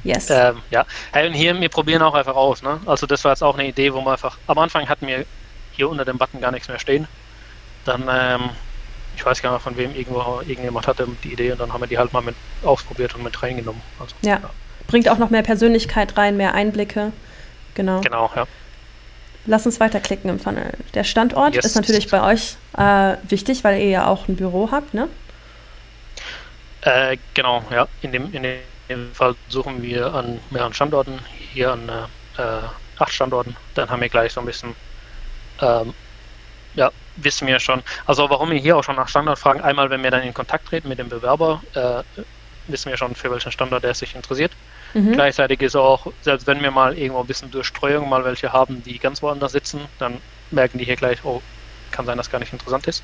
[0.07, 0.31] Yes.
[0.31, 2.63] Ähm, ja, hey, und hier, wir probieren auch einfach aus.
[2.63, 2.81] Ne?
[2.87, 5.25] Also das war jetzt auch eine Idee, wo wir einfach, am Anfang hatten wir
[5.73, 7.09] hier unter dem Button gar nichts mehr stehen.
[7.85, 8.51] Dann, ähm,
[9.17, 11.89] ich weiß gar nicht, von wem irgendwo irgendjemand hatte die Idee und dann haben wir
[11.89, 13.83] die halt mal mit ausprobiert und mit reingenommen.
[13.99, 14.35] Also, ja.
[14.35, 14.51] ja.
[14.87, 17.13] bringt auch noch mehr Persönlichkeit rein, mehr Einblicke.
[17.75, 18.01] Genau.
[18.01, 18.47] Genau, ja.
[19.47, 20.73] Lass uns weiterklicken im Funnel.
[20.95, 21.67] Der Standort yes.
[21.67, 25.09] ist natürlich bei euch äh, wichtig, weil ihr ja auch ein Büro habt, ne?
[26.83, 27.87] Äh, genau, ja.
[28.03, 28.59] In dem, in dem
[29.15, 31.19] Fall suchen wir an mehreren Standorten,
[31.53, 32.43] hier an äh,
[32.99, 33.57] acht Standorten.
[33.75, 34.75] Dann haben wir gleich so ein bisschen,
[35.61, 35.93] ähm,
[36.75, 37.83] ja, wissen wir schon.
[38.07, 40.69] Also warum wir hier auch schon nach Standort fragen, einmal, wenn wir dann in Kontakt
[40.69, 42.03] treten mit dem Bewerber, äh,
[42.69, 44.53] wissen wir schon, für welchen Standort er sich interessiert.
[44.95, 45.13] Mhm.
[45.13, 48.83] Gleichzeitig ist auch, selbst wenn wir mal irgendwo ein bisschen durch Streuung mal welche haben,
[48.83, 50.21] die ganz woanders sitzen, dann
[50.51, 51.43] merken die hier gleich, oh,
[51.91, 53.03] kann sein, dass gar nicht interessant ist.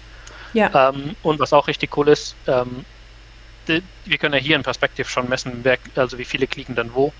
[0.52, 0.90] Ja.
[0.90, 2.84] Ähm, und was auch richtig cool ist, ähm,
[3.66, 7.12] wir können ja hier in Perspektiv schon messen, wer, also wie viele klicken dann wo.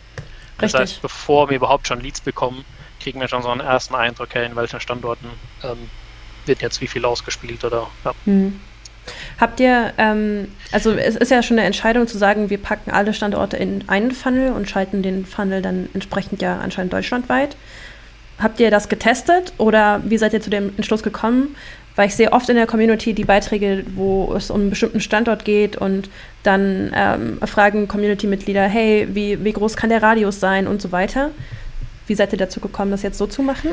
[0.58, 0.80] Das richtig.
[0.80, 2.64] heißt, bevor wir überhaupt schon Leads bekommen,
[3.00, 5.28] kriegen wir schon so einen ersten Eindruck, hey, in welchen Standorten
[5.64, 5.90] ähm,
[6.46, 8.12] wird jetzt wie viel ausgespielt oder ja.
[8.24, 8.60] Mhm.
[9.40, 13.12] Habt ihr, ähm, also es ist ja schon eine Entscheidung zu sagen, wir packen alle
[13.12, 17.56] Standorte in einen Funnel und schalten den Funnel dann entsprechend ja anscheinend deutschlandweit.
[18.38, 21.56] Habt ihr das getestet oder wie seid ihr zu dem Entschluss gekommen?
[21.94, 25.44] Weil ich sehe oft in der Community die Beiträge, wo es um einen bestimmten Standort
[25.44, 26.08] geht und
[26.42, 31.30] dann ähm, fragen Community-Mitglieder, hey, wie, wie groß kann der Radius sein und so weiter.
[32.06, 33.72] Wie seid ihr dazu gekommen, das jetzt so zu machen?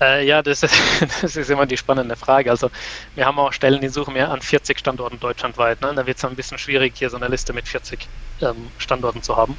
[0.00, 0.74] Äh, ja, das ist,
[1.22, 2.50] das ist immer die spannende Frage.
[2.50, 2.70] Also
[3.14, 5.80] wir haben auch Stellen, die suchen wir an 40 Standorten deutschlandweit.
[5.82, 5.92] Ne?
[5.94, 8.08] Da wird es ein bisschen schwierig, hier so eine Liste mit 40
[8.40, 9.56] ähm, Standorten zu haben.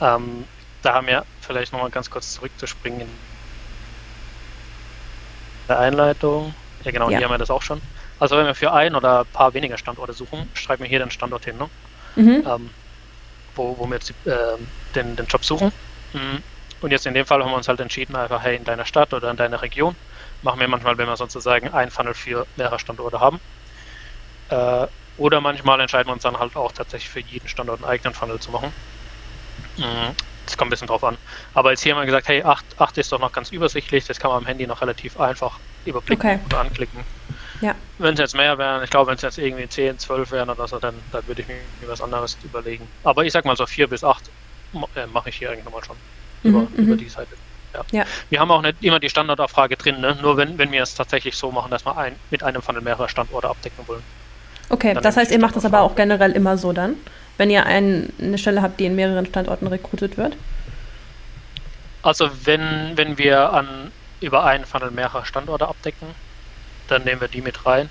[0.00, 0.44] Ähm,
[0.82, 3.08] da haben wir vielleicht nochmal ganz kurz zurückzuspringen in
[5.68, 6.54] der Einleitung.
[6.84, 7.18] Ja genau, ja.
[7.18, 7.80] hier haben wir das auch schon.
[8.18, 11.10] Also wenn wir für ein oder ein paar weniger Standorte suchen, schreiben wir hier den
[11.10, 11.68] Standort hin, ne?
[12.16, 12.44] mhm.
[12.46, 12.70] ähm,
[13.54, 14.36] wo, wo wir jetzt äh,
[14.94, 15.72] den, den Job suchen.
[16.12, 16.42] Mhm.
[16.80, 19.14] Und jetzt in dem Fall haben wir uns halt entschieden, einfach, hey, in deiner Stadt
[19.14, 19.94] oder in deiner Region
[20.42, 23.40] machen wir manchmal, wenn wir sozusagen ein Funnel für mehrere Standorte haben.
[24.50, 24.86] Äh,
[25.18, 28.40] oder manchmal entscheiden wir uns dann halt auch tatsächlich für jeden Standort einen eigenen Funnel
[28.40, 28.72] zu machen.
[30.46, 31.16] Das kommt ein bisschen drauf an.
[31.54, 34.18] Aber jetzt hier haben wir gesagt, hey, 8, 8 ist doch noch ganz übersichtlich, das
[34.18, 36.38] kann man am Handy noch relativ einfach überblicken okay.
[36.46, 37.00] oder anklicken.
[37.60, 37.76] Ja.
[37.98, 40.66] Wenn es jetzt mehr wären, ich glaube, wenn es jetzt irgendwie 10, 12 wären oder
[40.66, 42.88] so, dann, dann würde ich mir was anderes überlegen.
[43.04, 44.30] Aber ich sag mal so 4 bis 8
[44.96, 45.96] äh, mache ich hier eigentlich nochmal schon
[46.42, 46.98] über, mhm, über mhm.
[46.98, 47.30] die Seite.
[47.72, 47.84] Ja.
[47.92, 48.04] ja.
[48.30, 50.16] Wir haben auch nicht immer die Standortabfrage drin, ne?
[50.20, 53.08] nur wenn, wenn wir es tatsächlich so machen, dass wir ein, mit einem Funnel mehrere
[53.08, 54.02] Standorte abdecken wollen.
[54.68, 56.96] Okay, dann das heißt, ihr macht das aber auch generell immer so dann,
[57.42, 60.36] wenn ihr ein, eine Stelle habt, die in mehreren Standorten rekrutiert wird?
[62.00, 66.06] Also wenn, wenn wir an über einen Funnel mehrere Standorte abdecken,
[66.86, 67.90] dann nehmen wir die mit rein.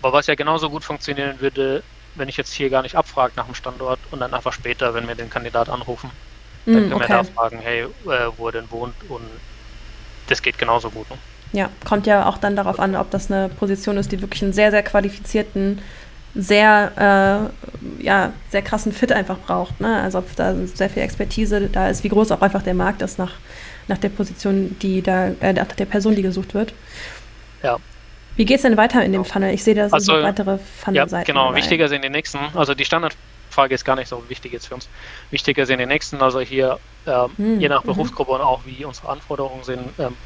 [0.00, 1.82] Aber was ja genauso gut funktionieren würde,
[2.14, 5.08] wenn ich jetzt hier gar nicht abfrage nach dem Standort und dann einfach später, wenn
[5.08, 6.10] wir den Kandidat anrufen,
[6.64, 7.08] dann mm, können okay.
[7.08, 7.88] wir da fragen, hey, äh,
[8.36, 9.24] wo er denn wohnt und
[10.28, 11.10] das geht genauso gut.
[11.10, 11.18] Ne?
[11.52, 14.52] Ja, kommt ja auch dann darauf an, ob das eine Position ist, die wirklich einen
[14.52, 15.82] sehr, sehr qualifizierten,
[16.34, 17.50] sehr,
[18.00, 19.80] äh, ja, sehr krassen Fit einfach braucht.
[19.80, 20.00] Ne?
[20.02, 23.18] Also ob da sehr viel Expertise da ist, wie groß auch einfach der Markt ist
[23.18, 23.32] nach,
[23.88, 26.74] nach der Position, die da, äh, nach der Person, die gesucht wird.
[27.62, 27.78] Ja.
[28.36, 29.54] Wie geht es denn weiter in dem Funnel?
[29.54, 31.14] Ich sehe, da sind also, weitere Funnel-Seiten.
[31.14, 31.58] Ja, genau, dabei.
[31.58, 32.38] wichtiger sind die nächsten.
[32.54, 33.16] Also die Standard
[33.54, 34.88] Frage ist gar nicht so wichtig jetzt für uns.
[35.30, 37.88] Wichtiger sind die nächsten, also hier ähm, hm, je nach mhm.
[37.88, 40.16] Berufsgruppe und auch wie unsere Anforderungen sind, ähm,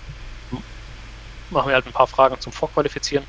[1.50, 3.24] machen wir halt ein paar Fragen zum Vorqualifizieren,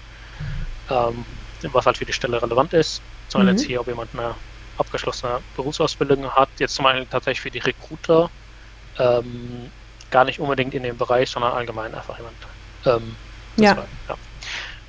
[0.90, 1.26] ähm,
[1.64, 3.02] was halt für die Stelle relevant ist.
[3.28, 3.58] Zum Beispiel mhm.
[3.58, 4.36] jetzt hier, ob jemand eine
[4.78, 8.30] abgeschlossene Berufsausbildung hat, jetzt zum Beispiel tatsächlich für die Recruiter,
[8.98, 9.72] ähm,
[10.10, 12.36] gar nicht unbedingt in dem Bereich, sondern allgemein einfach jemand.
[12.86, 13.16] Ähm,
[13.58, 13.78] ja.
[13.78, 14.16] War, ja.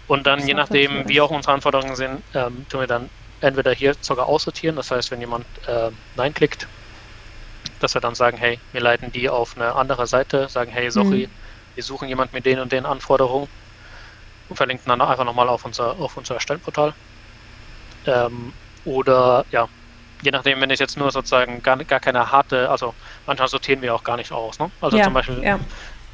[0.07, 3.95] Und dann, je nachdem, wie auch unsere Anforderungen sind, ähm, tun wir dann entweder hier
[4.01, 6.67] sogar aussortieren, das heißt, wenn jemand äh, Nein klickt,
[7.81, 11.27] dass wir dann sagen, hey, wir leiten die auf eine andere Seite, sagen, hey, sorry,
[11.27, 11.75] mhm.
[11.75, 13.49] wir suchen jemanden mit den und den Anforderungen
[14.51, 16.97] und verlinken dann einfach nochmal auf unser, auf unser Stellportal.
[18.05, 19.69] Ähm, oder ja,
[20.23, 22.95] je nachdem, wenn ich jetzt nur sozusagen gar, gar keine harte, also
[23.27, 24.59] manchmal sortieren wir auch gar nicht aus.
[24.61, 24.73] Ne?
[24.81, 25.61] Also Ja, zum Beispiel, ja.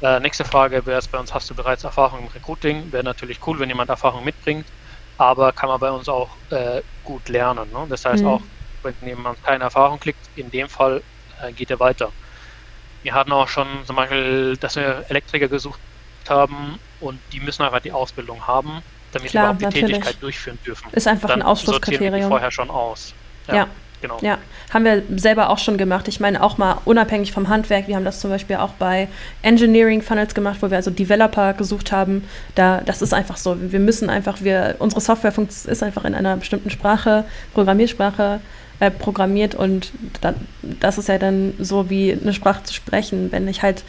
[0.01, 2.93] äh, nächste Frage wäre es bei uns, hast du bereits Erfahrung im Recruiting?
[2.93, 4.69] Wäre natürlich cool, wenn jemand Erfahrung mitbringt,
[5.17, 7.71] aber kann man bei uns auch äh, gut lernen.
[7.71, 7.87] Ne?
[7.89, 8.25] Das heißt Mhm.
[8.25, 8.47] auch,
[8.83, 11.03] wenn jemand keine Erfahrung kriegt, in dem Fall
[11.39, 12.13] äh, geht er weiter.
[13.01, 15.81] Wir hatten auch schon zum Beispiel, dass wir Elektriker gesucht
[16.27, 18.81] haben und die müssen einfach die Ausbildung haben,
[19.11, 19.97] damit Klar, sie überhaupt die natürlich.
[19.97, 20.89] Tätigkeit durchführen dürfen.
[20.91, 22.29] Ist einfach ein Dann sortieren wir die Ausschlusskriterium.
[22.29, 23.13] vorher schon aus.
[23.47, 23.67] Ja.
[23.99, 24.19] Genau.
[24.21, 24.37] Ja,
[24.71, 26.07] haben wir selber auch schon gemacht.
[26.07, 27.87] Ich meine, auch mal unabhängig vom Handwerk.
[27.87, 29.07] Wir haben das zum Beispiel auch bei
[29.41, 32.23] Engineering Funnels gemacht, wo wir also Developer gesucht haben.
[32.53, 33.57] Da, das ist einfach so.
[33.59, 38.39] Wir müssen einfach, wir, unsere Software ist einfach in einer bestimmten Sprache, Programmiersprache
[38.79, 43.31] äh, programmiert und dann, das ist ja dann so wie eine Sprache zu sprechen.
[43.31, 43.83] Wenn ich halt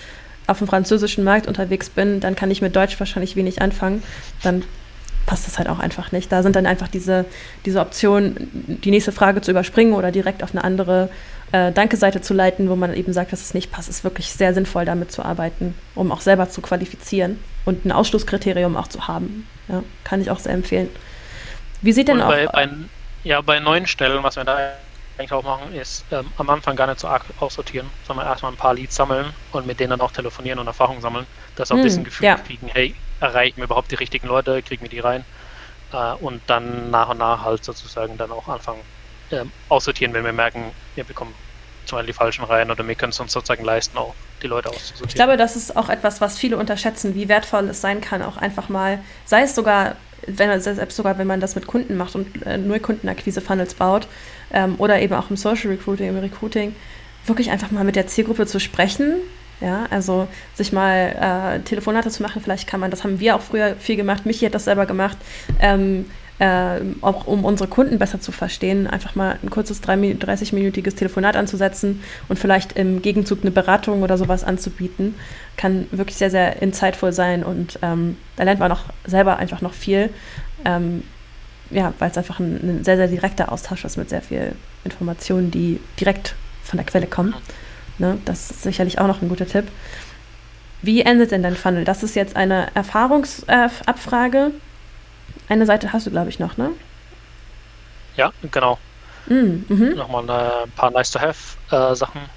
[0.49, 4.03] auf dem französischen Markt unterwegs bin, dann kann ich mit Deutsch wahrscheinlich wenig anfangen.
[4.43, 4.65] Dann
[5.27, 6.33] passt das halt auch einfach nicht.
[6.33, 7.27] Da sind dann einfach diese,
[7.67, 8.51] diese Optionen,
[8.83, 11.11] die nächste Frage zu überspringen oder direkt auf eine andere
[11.53, 13.91] äh, Danke-Seite zu leiten, wo man eben sagt, dass es nicht passt.
[13.91, 18.77] ist wirklich sehr sinnvoll, damit zu arbeiten, um auch selber zu qualifizieren und ein Ausschlusskriterium
[18.77, 19.47] auch zu haben.
[19.69, 20.89] Ja, kann ich auch sehr empfehlen.
[21.83, 22.29] Wie sieht denn Und auch.
[22.29, 22.69] bei, bei,
[23.23, 24.59] ja, bei neuen Stellen, was wir da
[25.19, 28.57] eigentlich auch machen, ist ähm, am Anfang gar nicht so arg aussortieren, sondern erstmal ein
[28.59, 31.27] paar Leads sammeln und mit denen dann auch telefonieren und Erfahrung sammeln,
[31.57, 32.37] dass auch ein Hm, bisschen Gefühl ja.
[32.37, 35.25] kriegen, hey, erreichen wir überhaupt die richtigen Leute, kriegen wir die rein
[35.93, 38.85] äh, und dann nach und nach halt sozusagen dann auch anfangen
[39.31, 41.35] ähm, aussortieren, wenn wir merken, wir bekommen
[41.85, 44.71] zum Beispiel die falschen rein oder wir können es uns sozusagen leisten, auch die Leute
[44.71, 45.09] auszusortieren.
[45.09, 48.37] Ich glaube, das ist auch etwas, was viele unterschätzen, wie wertvoll es sein kann, auch
[48.37, 52.45] einfach mal, sei es sogar, wenn selbst sogar, wenn man das mit Kunden macht und
[52.47, 54.09] äh, nur Kundenakquise-Funnels baut
[54.53, 56.75] ähm, oder eben auch im Social Recruiting, im Recruiting,
[57.27, 59.15] wirklich einfach mal mit der Zielgruppe zu sprechen.
[59.61, 63.41] Ja, also sich mal äh, Telefonate zu machen, vielleicht kann man, das haben wir auch
[63.41, 65.17] früher viel gemacht, Michi hat das selber gemacht,
[65.61, 66.07] ähm,
[66.39, 72.03] äh, auch um unsere Kunden besser zu verstehen, einfach mal ein kurzes 30-minütiges Telefonat anzusetzen
[72.29, 75.15] und vielleicht im Gegenzug eine Beratung oder sowas anzubieten,
[75.57, 79.75] kann wirklich sehr, sehr insightful sein und ähm, da lernt man auch selber einfach noch
[79.75, 80.11] viel.
[80.65, 81.03] Ähm,
[81.71, 85.51] ja, weil es einfach ein, ein sehr, sehr direkter Austausch ist mit sehr viel Informationen,
[85.51, 87.35] die direkt von der Quelle kommen.
[87.99, 88.19] Ne?
[88.25, 89.65] Das ist sicherlich auch noch ein guter Tipp.
[90.81, 91.85] Wie endet denn dein Funnel?
[91.85, 94.53] Das ist jetzt eine Erfahrungsabfrage.
[95.49, 96.77] Eine Seite hast du, glaube ich, noch, ne?
[98.13, 98.83] Ja, genau.
[99.27, 102.31] Mm, mhm, Nochmal äh, ein paar Nice-to-Have-Sachen.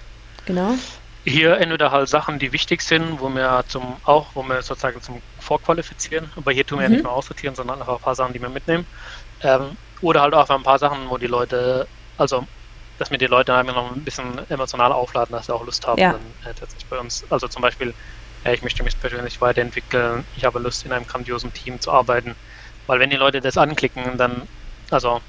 [0.46, 0.78] genau.
[1.24, 5.22] Hier entweder halt Sachen, die wichtig sind, wo wir zum auch, wo wir sozusagen zum
[5.40, 6.94] Vorqualifizieren, aber hier tun wir ja Mhm.
[6.96, 8.88] nicht mehr aussortieren, sondern einfach ein paar Sachen, die wir mitnehmen.
[9.42, 12.46] Ähm, oder halt auch ein paar Sachen, wo die Leute, also
[12.98, 16.02] dass wir die Leute einfach noch ein bisschen emotional aufladen, dass sie auch Lust haben,
[16.02, 16.12] Ja.
[16.12, 17.26] dann äh, tatsächlich bei uns.
[17.32, 17.96] Also zum Beispiel,
[18.46, 22.36] ja, ich möchte mich persönlich weiterentwickeln, ich habe Lust, in einem grandiosen Team zu arbeiten.
[22.92, 24.42] Weil wenn die Leute das anklicken, dann,
[24.90, 25.22] also,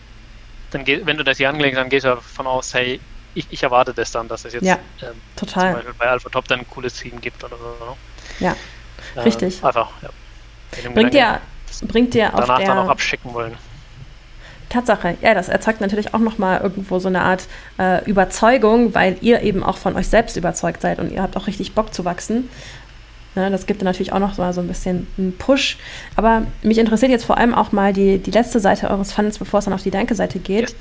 [0.73, 2.99] dann geh, wenn du das hier anklickst, dann gehst du davon aus, hey,
[3.35, 5.75] ich, ich erwarte das dann, dass es jetzt Ja, ähm, zum Total.
[5.75, 7.85] Beispiel bei Alpha Top dann ein cooles Team gibt oder so.
[7.85, 7.97] Ne?
[8.41, 8.57] Ja,
[9.15, 9.63] Äh, Richtig.
[9.63, 10.09] Einfach, ja.
[10.93, 11.41] Bringt dir,
[11.83, 13.57] bringt dir auf danach dann auch der abschicken wollen.
[14.69, 17.47] Tatsache, ja, das erzeugt natürlich auch nochmal irgendwo so eine Art
[17.79, 21.47] äh, Überzeugung, weil ihr eben auch von euch selbst überzeugt seid und ihr habt auch
[21.47, 22.49] richtig Bock zu wachsen.
[23.35, 25.79] Ne, das gibt dann natürlich auch noch so, so ein bisschen einen Push.
[26.17, 29.59] Aber mich interessiert jetzt vor allem auch mal die, die letzte Seite eures Funnels, bevor
[29.59, 30.75] es dann auf die Danke-Seite geht.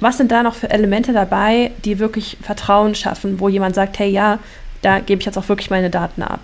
[0.00, 4.08] Was sind da noch für Elemente dabei, die wirklich Vertrauen schaffen, wo jemand sagt, hey
[4.10, 4.40] ja,
[4.82, 6.40] da gebe ich jetzt auch wirklich meine Daten ab?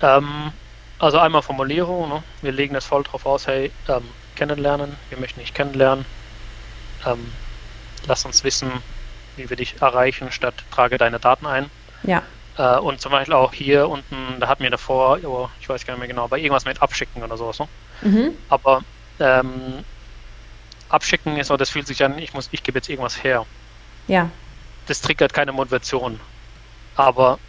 [0.00, 0.52] Ähm,
[0.98, 2.22] also einmal Formulierung, ne?
[2.40, 4.02] wir legen das voll drauf aus, hey, ähm,
[4.36, 6.06] kennenlernen, wir möchten dich kennenlernen,
[7.06, 7.30] ähm,
[8.06, 8.70] lass uns wissen,
[9.36, 11.70] wie wir dich erreichen, statt trage deine Daten ein.
[12.04, 12.22] Ja,
[12.56, 15.94] Äh, und zum Beispiel auch hier unten, da hatten wir davor, oh, ich weiß gar
[15.94, 17.58] nicht mehr genau, bei irgendwas mit Abschicken oder sowas.
[17.58, 17.68] Ne?
[18.02, 18.36] mhm.
[18.48, 18.82] Aber
[19.20, 19.84] ähm,
[20.88, 23.48] Abschicken ist so, das fühlt sich an, ich muss, ich gebe jetzt irgendwas her.
[24.08, 24.30] ja,
[24.86, 26.20] Das triggert keine Motivation.
[26.94, 27.40] Aber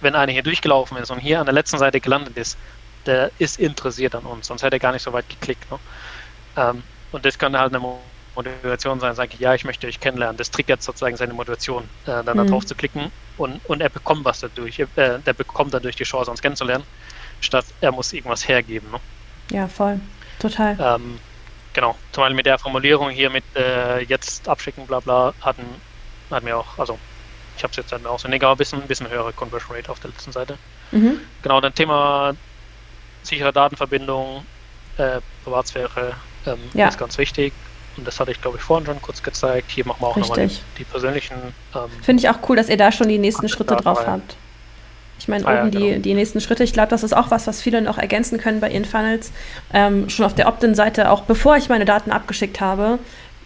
[0.00, 2.58] wenn einer hier durchgelaufen ist und hier an der letzten Seite gelandet ist,
[3.06, 5.70] der ist interessiert an uns, sonst hätte er gar nicht so weit geklickt.
[5.70, 5.80] Ne?
[6.56, 10.00] Ähm, und das kann halt eine Mo- Motivation sein, sage ich, ja, ich möchte euch
[10.00, 10.36] kennenlernen.
[10.36, 12.46] Das triggert sozusagen seine Motivation, äh, dann da Mhm.
[12.46, 14.78] drauf zu klicken und, und er bekommt was dadurch.
[14.78, 16.86] Äh, der bekommt dadurch die Chance, uns kennenzulernen,
[17.40, 18.90] statt er muss irgendwas hergeben.
[18.92, 19.00] Ne?
[19.52, 20.00] ja, voll.
[20.38, 20.76] Total.
[20.78, 21.20] Ähm,
[21.72, 25.82] genau, zum Beispiel mit der Formulierung hier mit äh, jetzt abschicken, bla bla, hatten,
[26.30, 27.00] hatten wir auch, also
[27.56, 30.00] ich habe es jetzt dann auswendig, aber ein bisschen, ein bisschen höhere Conversion Rate auf
[30.00, 30.58] der letzten Seite.
[30.92, 31.20] Mhm.
[31.42, 32.34] Genau, dann Thema
[33.22, 34.46] sichere Datenverbindung,
[34.96, 36.88] äh, Privatsphäre ähm, Ja.
[36.88, 37.54] ist ganz wichtig.
[37.96, 39.70] Und das hatte ich, glaube ich, vorhin schon kurz gezeigt.
[39.70, 41.36] Hier machen wir auch nochmal die, die persönlichen.
[41.74, 44.20] Ähm, Finde ich auch cool, dass ihr da schon die nächsten Schritte drauf Datenreihe.
[44.22, 44.36] habt.
[45.18, 45.94] Ich meine, ah, oben ja, genau.
[45.96, 46.64] die, die nächsten Schritte.
[46.64, 49.32] Ich glaube, das ist auch was, was viele noch ergänzen können bei ihren Funnels.
[49.72, 52.98] Ähm, schon auf der Opt-in-Seite, auch bevor ich meine Daten abgeschickt habe,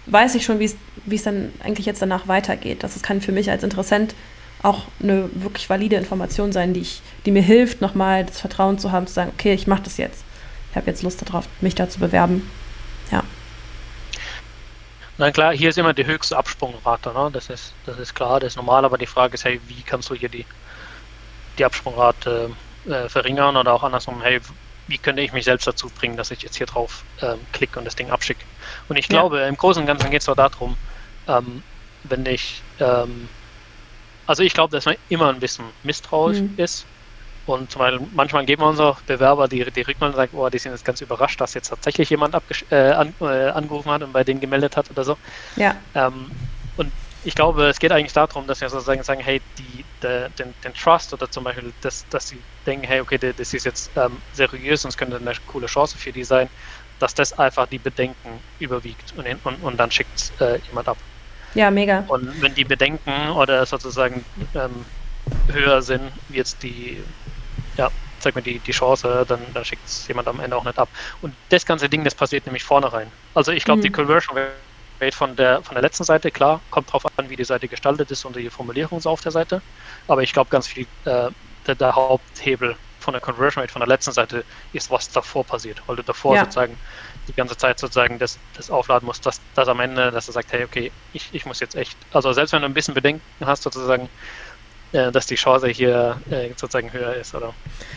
[0.07, 2.83] weiß ich schon, wie es dann eigentlich jetzt danach weitergeht.
[2.83, 4.14] Das kann für mich als Interessent
[4.62, 8.92] auch eine wirklich valide Information sein, die, ich, die mir hilft, nochmal das Vertrauen zu
[8.92, 10.24] haben, zu sagen, okay, ich mache das jetzt.
[10.70, 12.50] Ich habe jetzt Lust darauf, mich da zu bewerben.
[13.12, 13.22] Ja.
[15.16, 17.31] Na klar, hier ist immer die höchste Absprungrate, ne?
[17.33, 20.11] das, ist, das ist klar, das ist normal, aber die Frage ist, hey, wie kannst
[20.11, 20.44] du hier die,
[21.57, 22.50] die Absprungrate
[22.87, 24.40] äh, verringern oder auch andersrum, hey,
[24.88, 27.85] wie könnte ich mich selbst dazu bringen, dass ich jetzt hier drauf ähm, klicke und
[27.85, 28.44] das Ding abschicke.
[28.88, 29.46] Und ich glaube, ja.
[29.46, 30.77] im Großen und Ganzen geht es doch darum,
[31.29, 31.62] ähm,
[32.03, 33.29] wenn ich, ähm,
[34.27, 36.55] also ich glaube, dass man immer ein bisschen misstrauisch mhm.
[36.57, 36.87] ist.
[37.46, 40.59] Und weil manchmal geben wir uns auch Bewerber die, die Rückmeldung und sagen, oh, die
[40.59, 42.35] sind jetzt ganz überrascht, dass jetzt tatsächlich jemand
[42.70, 45.18] äh, an, äh, angerufen hat und bei denen gemeldet hat oder so.
[45.57, 45.76] Ja.
[45.94, 46.30] Ähm,
[46.76, 46.90] und
[47.24, 50.74] ich glaube, es geht eigentlich darum, dass wir sozusagen sagen, hey, die, de, den, den,
[50.74, 54.85] Trust oder zum Beispiel, dass, dass sie denken, hey, okay, das ist jetzt ähm, seriös
[54.85, 56.48] und es könnte eine coole Chance für die sein,
[56.98, 60.96] dass das einfach die Bedenken überwiegt und, und, und dann schickt äh, jemand ab.
[61.54, 62.04] Ja, mega.
[62.09, 64.85] Und wenn die Bedenken oder sozusagen ähm,
[65.52, 67.02] höher sind, wie jetzt die,
[68.20, 70.88] sag mal, die, die Chance, dann, dann schickt es jemand am Ende auch nicht ab.
[71.22, 73.11] Und das ganze Ding, das passiert nämlich vorne rein.
[73.35, 73.83] Also ich glaube, mhm.
[73.85, 74.37] die Conversion
[75.00, 78.11] Rate von der, von der letzten Seite, klar, kommt drauf an, wie die Seite gestaltet
[78.11, 79.61] ist und die Formulierung so auf der Seite.
[80.09, 81.31] Aber ich glaube, ganz viel, äh,
[81.66, 85.83] der, der, Haupthebel von der Conversion Rate von der letzten Seite ist, was davor passiert.
[85.87, 86.44] Weil du davor ja.
[86.44, 86.79] sozusagen
[87.29, 90.53] die ganze Zeit sozusagen das, das aufladen musst, dass, dass am Ende, dass er sagt,
[90.53, 93.62] hey, okay, ich, ich muss jetzt echt, also selbst wenn du ein bisschen Bedenken hast,
[93.62, 94.09] sozusagen,
[94.94, 97.52] dass die Chance hier äh, sozusagen höher ist, oder?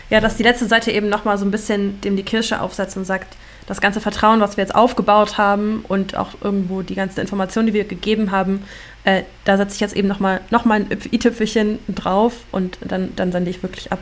[0.10, 3.06] Ja, dass die letzte Seite eben nochmal so ein bisschen dem die Kirsche aufsetzt und
[3.06, 3.36] sagt,
[3.68, 7.74] das ganze Vertrauen, was wir jetzt aufgebaut haben und auch irgendwo die ganze Information, die
[7.74, 8.64] wir gegeben haben,
[9.04, 13.32] äh, da setze ich jetzt eben nochmal noch mal ein i-Tüpfelchen drauf und dann, dann
[13.32, 14.00] sende ich wirklich ab.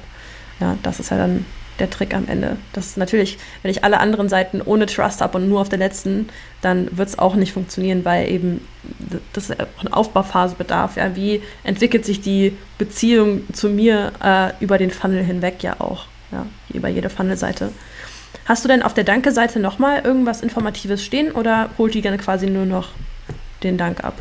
[0.59, 1.45] Ja, das ist ja dann
[1.79, 2.57] der Trick am Ende.
[2.73, 5.79] Das ist natürlich, wenn ich alle anderen Seiten ohne Trust habe und nur auf der
[5.79, 6.29] letzten,
[6.61, 8.65] dann wird es auch nicht funktionieren, weil eben
[9.33, 10.97] das auch eine Aufbauphase bedarf.
[10.97, 16.05] Ja, wie entwickelt sich die Beziehung zu mir äh, über den Funnel hinweg ja auch,
[16.31, 17.71] ja, über jede Funnel-Seite.
[18.45, 22.47] Hast du denn auf der Danke-Seite nochmal irgendwas Informatives stehen oder holt die dann quasi
[22.47, 22.89] nur noch
[23.63, 24.13] den Dank ab?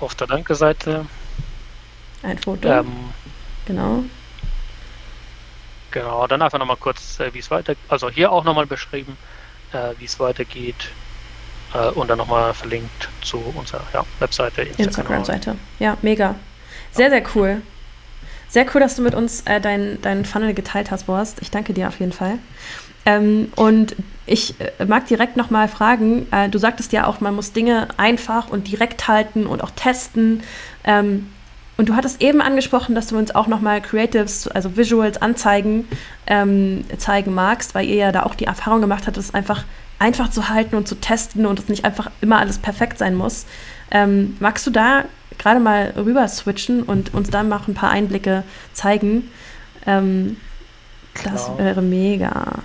[0.00, 1.06] Auf der Danke-Seite
[2.22, 2.68] ein Foto.
[2.68, 2.86] Ähm,
[3.66, 4.04] genau.
[5.90, 9.16] Genau, dann einfach nochmal kurz, äh, wie es weiter, also hier auch nochmal beschrieben,
[9.72, 10.90] äh, wie es weitergeht
[11.74, 15.56] äh, und dann nochmal verlinkt zu unserer ja, Webseite, Instagram-Seite.
[15.78, 16.34] ja, mega.
[16.92, 17.62] Sehr, sehr cool.
[18.48, 21.38] Sehr cool, dass du mit uns äh, deinen dein Funnel geteilt hast, Borst.
[21.42, 22.38] Ich danke dir auf jeden Fall.
[23.04, 23.94] Ähm, und
[24.26, 28.48] ich äh, mag direkt nochmal fragen, äh, du sagtest ja auch, man muss Dinge einfach
[28.48, 30.42] und direkt halten und auch testen.
[30.84, 31.30] Ähm,
[31.78, 35.88] und du hattest eben angesprochen, dass du uns auch nochmal Creatives, also Visuals anzeigen,
[36.26, 39.64] ähm, zeigen magst, weil ihr ja da auch die Erfahrung gemacht habt, es einfach
[40.00, 43.46] einfach zu halten und zu testen und es nicht einfach immer alles perfekt sein muss.
[43.90, 45.04] Ähm, magst du da
[45.38, 49.30] gerade mal rüber switchen und uns dann mal ein paar Einblicke zeigen?
[49.86, 50.36] Ähm,
[51.24, 52.62] das wäre mega.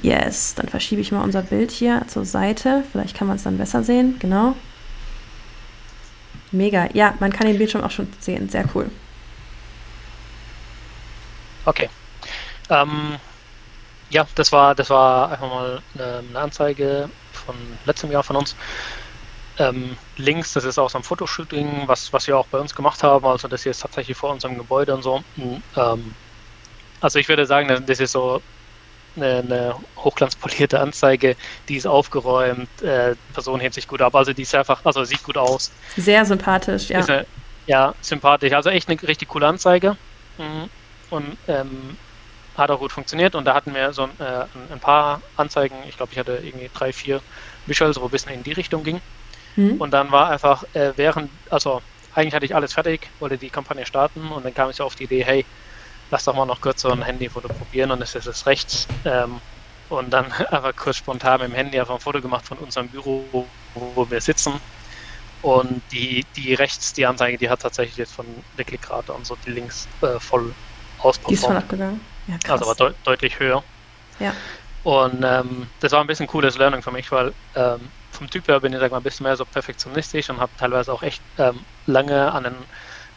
[0.00, 2.84] Yes, dann verschiebe ich mal unser Bild hier zur Seite.
[2.92, 4.16] Vielleicht kann man es dann besser sehen.
[4.20, 4.54] Genau.
[6.52, 6.88] Mega.
[6.92, 8.48] Ja, man kann den Bildschirm auch schon sehen.
[8.48, 8.90] Sehr cool.
[11.64, 11.88] Okay.
[12.68, 13.16] Ähm,
[14.10, 17.54] ja, das war, das war einfach mal eine, eine Anzeige von
[17.86, 18.54] letztem Jahr von uns.
[19.58, 23.24] Ähm, links, das ist aus einem Fotoshooting, was, was wir auch bei uns gemacht haben.
[23.26, 25.22] Also das hier ist tatsächlich vor unserem Gebäude und so.
[25.76, 26.14] Ähm,
[27.00, 28.40] also ich würde sagen, das ist so
[29.16, 31.36] eine, eine hochglanzpolierte Anzeige,
[31.68, 35.22] die ist aufgeräumt, äh, Person hebt sich gut ab, also die ist einfach, also sieht
[35.22, 35.70] gut aus.
[35.96, 37.00] Sehr sympathisch, ja.
[37.00, 37.26] Eine,
[37.66, 39.96] ja, sympathisch, also echt eine richtig coole Anzeige
[40.38, 40.68] mhm.
[41.10, 41.96] und ähm,
[42.56, 46.12] hat auch gut funktioniert und da hatten wir so äh, ein paar Anzeigen, ich glaube,
[46.12, 47.20] ich hatte irgendwie drei, vier
[47.66, 49.00] Visuals, wo ein bisschen in die Richtung ging
[49.56, 49.80] mhm.
[49.80, 51.82] und dann war einfach äh, während, also
[52.14, 54.94] eigentlich hatte ich alles fertig, wollte die Kampagne starten und dann kam ich so auf
[54.94, 55.44] die Idee, hey,
[56.12, 58.86] lass doch mal noch kurz so ein Handyfoto probieren und es ist es rechts.
[59.04, 59.40] Ähm,
[59.88, 63.24] und dann einfach kurz spontan mit dem Handy einfach ein Foto gemacht von unserem Büro,
[63.32, 64.60] wo, wo wir sitzen.
[65.40, 69.36] Und die, die rechts, die Anzeige, die hat tatsächlich jetzt von der Klickrate und so
[69.44, 70.54] die links äh, voll
[70.98, 71.30] ausperformt.
[71.30, 72.00] Die ist voll abgegangen.
[72.28, 72.60] Ja, krass.
[72.60, 73.64] Also aber deut deutlich höher.
[74.20, 74.34] Ja.
[74.84, 77.80] Und ähm, das war ein bisschen cooles Learning für mich, weil ähm,
[78.12, 80.92] vom Typ her bin ich sag mal, ein bisschen mehr so perfektionistisch und habe teilweise
[80.92, 82.54] auch echt ähm, lange an den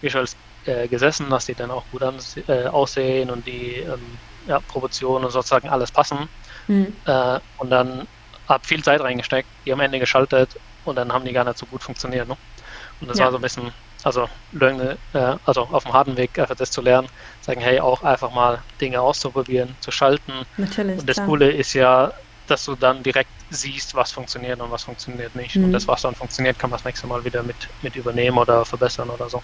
[0.02, 0.36] Visuals
[0.66, 2.16] äh, gesessen, dass die dann auch gut an,
[2.48, 6.30] äh, aussehen und die ähm, ja, Proportionen und sozusagen alles passen.
[6.68, 6.96] Mhm.
[7.06, 8.08] Äh, und dann
[8.48, 10.50] habe viel Zeit reingesteckt, die am Ende geschaltet
[10.86, 12.28] und dann haben die gar nicht so gut funktioniert.
[12.28, 12.38] Ne?
[13.02, 13.26] Und das ja.
[13.26, 13.72] war so ein bisschen
[14.06, 17.08] also, Learning, äh, also auf dem harten Weg einfach das zu lernen,
[17.42, 20.46] sagen, hey, auch einfach mal Dinge auszuprobieren, zu schalten.
[20.58, 21.00] Natürlich.
[21.00, 21.26] Und das klar.
[21.26, 22.14] Coole ist ja,
[22.46, 25.56] dass du dann direkt siehst, was funktioniert und was funktioniert nicht.
[25.56, 25.66] Mhm.
[25.66, 28.64] Und das, was dann funktioniert, kann man das nächste Mal wieder mit, mit übernehmen oder
[28.64, 29.42] verbessern oder so.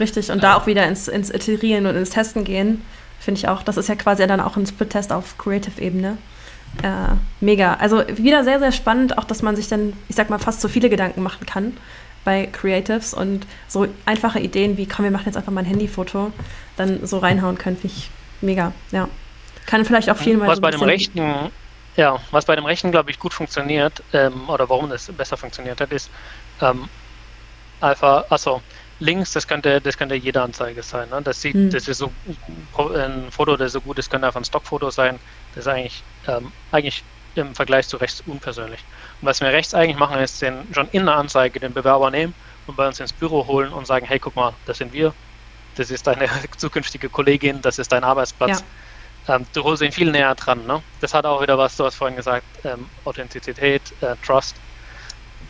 [0.00, 2.82] Richtig, und da auch wieder ins, ins Iterieren und ins Testen gehen,
[3.20, 3.62] finde ich auch.
[3.62, 6.18] Das ist ja quasi dann auch ein Split-Test auf Creative-Ebene.
[6.82, 7.74] Äh, mega.
[7.74, 10.68] Also wieder sehr, sehr spannend, auch dass man sich dann, ich sag mal, fast so
[10.68, 11.76] viele Gedanken machen kann
[12.24, 16.32] bei Creatives und so einfache Ideen wie, komm, wir machen jetzt einfach mal ein Handyfoto,
[16.76, 19.08] dann so reinhauen können, finde ich mega, ja.
[19.66, 21.50] Kann vielleicht auch viel mal Was so bei dem rechten,
[21.96, 25.80] ja, was bei dem rechten, glaube ich, gut funktioniert, ähm, oder warum das besser funktioniert
[25.80, 26.10] hat, ist
[26.60, 26.88] ähm,
[27.80, 28.62] einfach, also
[29.04, 31.08] links, das könnte, das könnte jede Anzeige sein.
[31.10, 31.20] Ne?
[31.22, 31.70] Das sieht, Hm.
[31.70, 32.10] das ist so
[32.76, 35.18] ein Foto, das so gut ist, könnte einfach ein Stockfoto sein.
[35.54, 37.04] Das ist eigentlich, ähm, eigentlich
[37.36, 38.80] im Vergleich zu rechts unpersönlich.
[39.20, 42.34] Und was wir rechts eigentlich machen, ist den, schon in der Anzeige den Bewerber nehmen
[42.66, 45.12] und bei uns ins Büro holen und sagen, hey, guck mal, das sind wir,
[45.76, 48.64] das ist deine zukünftige Kollegin, das ist dein Arbeitsplatz.
[49.28, 50.66] Ähm, du holst ihn viel näher dran.
[50.66, 50.82] Ne?
[51.00, 54.56] Das hat auch wieder was, du hast vorhin gesagt, ähm, Authentizität, äh, Trust,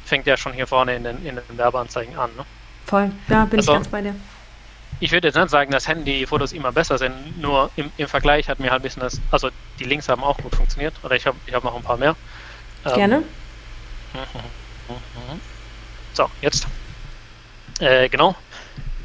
[0.05, 2.31] fängt ja schon hier vorne in den, in den Werbeanzeigen an.
[2.37, 2.45] Ne?
[2.87, 4.15] Voll, ja, bin Also- ich ganz bei dir.
[5.01, 8.61] Ich würde jetzt nicht sagen, dass Handyfotos immer besser sind, nur im, im Vergleich hat
[8.61, 11.37] mir halt ein bisschen das, also die Links haben auch gut funktioniert, oder ich habe
[11.47, 12.15] ich hab noch ein paar mehr.
[12.87, 13.23] Ähm, Gerne.
[16.13, 16.69] So, jetzt.
[17.81, 18.37] Äh, genau.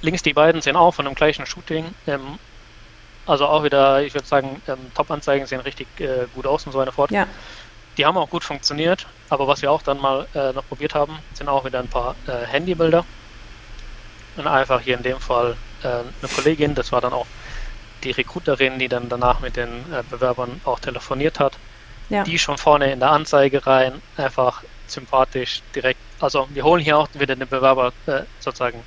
[0.04, 1.86] Links die beiden sehen auch von dem gleichen Shooting.
[2.06, 2.38] Ähm,
[3.26, 6.78] also auch wieder, ich würde sagen, ähm, Top-Anzeigen sehen richtig äh, gut aus und so
[6.78, 7.10] weiter fort.
[7.10, 7.26] Ja,
[7.98, 11.18] Die haben auch gut funktioniert, aber was wir auch dann mal äh, noch probiert haben,
[11.34, 13.04] sind auch wieder ein paar äh, Handybilder.
[14.40, 17.28] Und einfach hier in dem Fall äh, eine Kollegin, das war dann auch
[18.04, 21.58] die Recruiterin, die dann danach mit den äh, Bewerbern auch telefoniert hat
[22.10, 26.00] ja, die schon vorne in der Anzeige rein, einfach sympathisch direkt.
[26.20, 28.84] Also wir holen hier auch wieder den Bewerber äh, sozusagen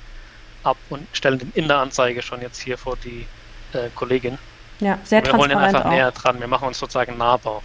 [0.63, 3.25] ab und stellen den in der Anzeige schon jetzt hier vor die
[3.73, 4.37] äh, Kollegin.
[4.79, 5.91] ja, sehr wir holen den transparent einfach auch.
[5.91, 6.39] näher dran.
[6.39, 7.63] Wir machen uns sozusagen nahbar.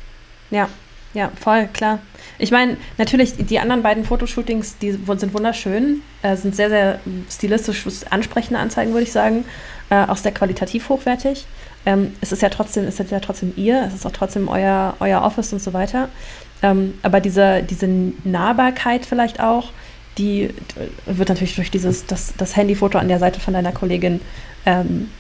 [0.51, 0.69] Ja,
[1.19, 1.99] ja, voll, klar.
[2.39, 7.85] Ich meine, natürlich, die anderen beiden Fotoshootings, die sind wunderschön, äh, sind sehr, sehr stilistisch
[8.09, 9.45] ansprechende Anzeigen, würde ich sagen,
[9.91, 11.47] äh, auch sehr qualitativ hochwertig.
[11.85, 14.95] Ähm, es ist ja trotzdem, es ist ja trotzdem ihr, es ist auch trotzdem euer,
[15.01, 16.09] euer Office und so weiter.
[16.63, 17.89] Ähm, aber diese, diese
[18.23, 19.73] Nahbarkeit vielleicht auch,
[20.19, 20.53] die äh,
[21.07, 24.21] wird natürlich durch dieses, das, das Handyfoto an der Seite von deiner Kollegin
[24.67, 25.11] ähm,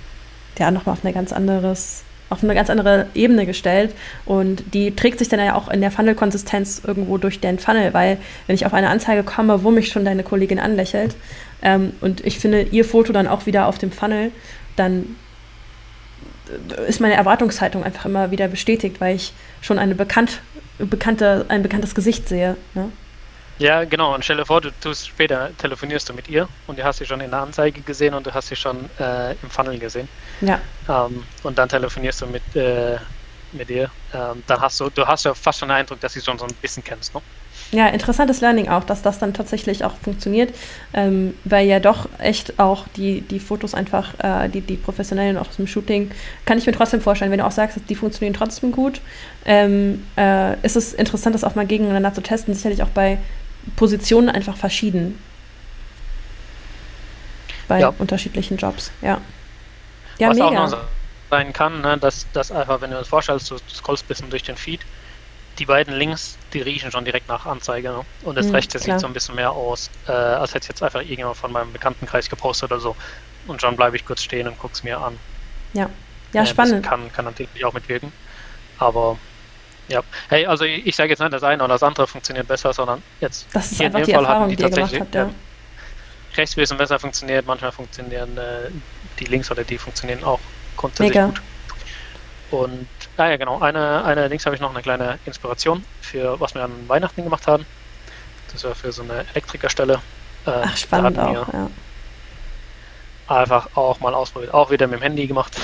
[0.61, 3.95] ja nochmal auf eine ganz anderes, auf eine ganz andere Ebene gestellt.
[4.25, 8.19] Und die trägt sich dann ja auch in der Funnel-Konsistenz irgendwo durch den Funnel, weil
[8.47, 11.17] wenn ich auf eine Anzeige komme, wo mich schon deine Kollegin anlächelt,
[11.63, 14.31] ähm, und ich finde ihr Foto dann auch wieder auf dem Funnel,
[14.77, 15.17] dann
[16.77, 20.41] äh, ist meine Erwartungshaltung einfach immer wieder bestätigt, weil ich schon eine bekannt,
[20.79, 22.57] bekannte, ein bekanntes Gesicht sehe.
[22.75, 22.91] Ne?
[23.59, 24.15] Ja, genau.
[24.15, 27.07] Und stell dir vor, du tust später, telefonierst du mit ihr und du hast sie
[27.07, 30.09] schon in der Anzeige gesehen und du hast sie schon äh, im Funnel gesehen.
[30.41, 32.99] Ja, Ähm, und dann telefonierst du mit, äh,
[33.53, 33.91] mit ihr.
[34.15, 36.45] Ähm, dann hast du, du hast ja fast schon den Eindruck, dass sie schon so
[36.45, 37.21] ein bisschen kennst, ne?
[37.71, 40.55] Ja, interessantes Learning auch, dass das dann tatsächlich auch funktioniert,
[40.95, 45.49] ähm, weil ja doch echt auch die, die Fotos einfach, äh, die, die professionellen auch
[45.49, 46.11] aus dem Shooting,
[46.47, 49.03] kann ich mir trotzdem vorstellen, wenn du auch sagst, die funktionieren trotzdem gut,
[49.45, 53.19] ähm, äh, ist es interessant, das auch mal gegeneinander zu testen, sicherlich auch bei
[53.77, 55.19] Positionen einfach verschieden.
[57.69, 57.95] Bei Ja.
[57.99, 59.21] unterschiedlichen Jobs, ja.
[60.19, 60.55] Ja, Was auch mega.
[60.55, 60.77] noch so
[61.31, 64.43] sein kann, ne, dass, dass einfach, wenn du das vorstellst, du scrollst ein bisschen durch
[64.43, 64.87] den Feed,
[65.59, 67.91] die beiden Links, die riechen schon direkt nach Anzeige.
[67.91, 68.07] Ne?
[68.21, 68.81] Und das Mhm, rechte klar.
[68.81, 72.29] sieht so ein bisschen mehr aus, äh, als hätte jetzt einfach irgendjemand von meinem Bekanntenkreis
[72.31, 72.97] gepostet oder so.
[73.45, 75.21] Und schon bleibe ich kurz stehen und gucke es mir an.
[75.73, 75.91] Ja,
[76.33, 76.83] ja Äh, spannend.
[76.83, 78.13] Kann, kann natürlich auch mitwirken.
[78.77, 79.21] Aber
[79.89, 82.73] ja, hey, also ich, ich sage jetzt nicht, das eine oder das andere funktioniert besser,
[82.73, 85.01] sondern jetzt Das ist hier einfach in die dem Fall Erfahrung, hatten die die tatsächlich
[85.01, 85.23] habt, ja.
[85.25, 85.29] äh,
[86.37, 88.71] rechts ein bisschen besser funktioniert, manchmal funktionieren äh,
[89.19, 90.41] die links oder die funktionieren auch
[90.77, 91.27] grundsätzlich Mega.
[91.27, 91.43] gut.
[92.51, 96.55] Und ah ja genau, eine, eine links habe ich noch eine kleine Inspiration für was
[96.55, 97.67] wir an Weihnachten gemacht haben.
[98.53, 100.01] Das war für so eine Elektrikerstelle.
[100.47, 101.71] Äh, Ach, spannend auch, ja.
[103.27, 105.55] Einfach auch mal ausprobiert, auch wieder mit dem Handy gemacht.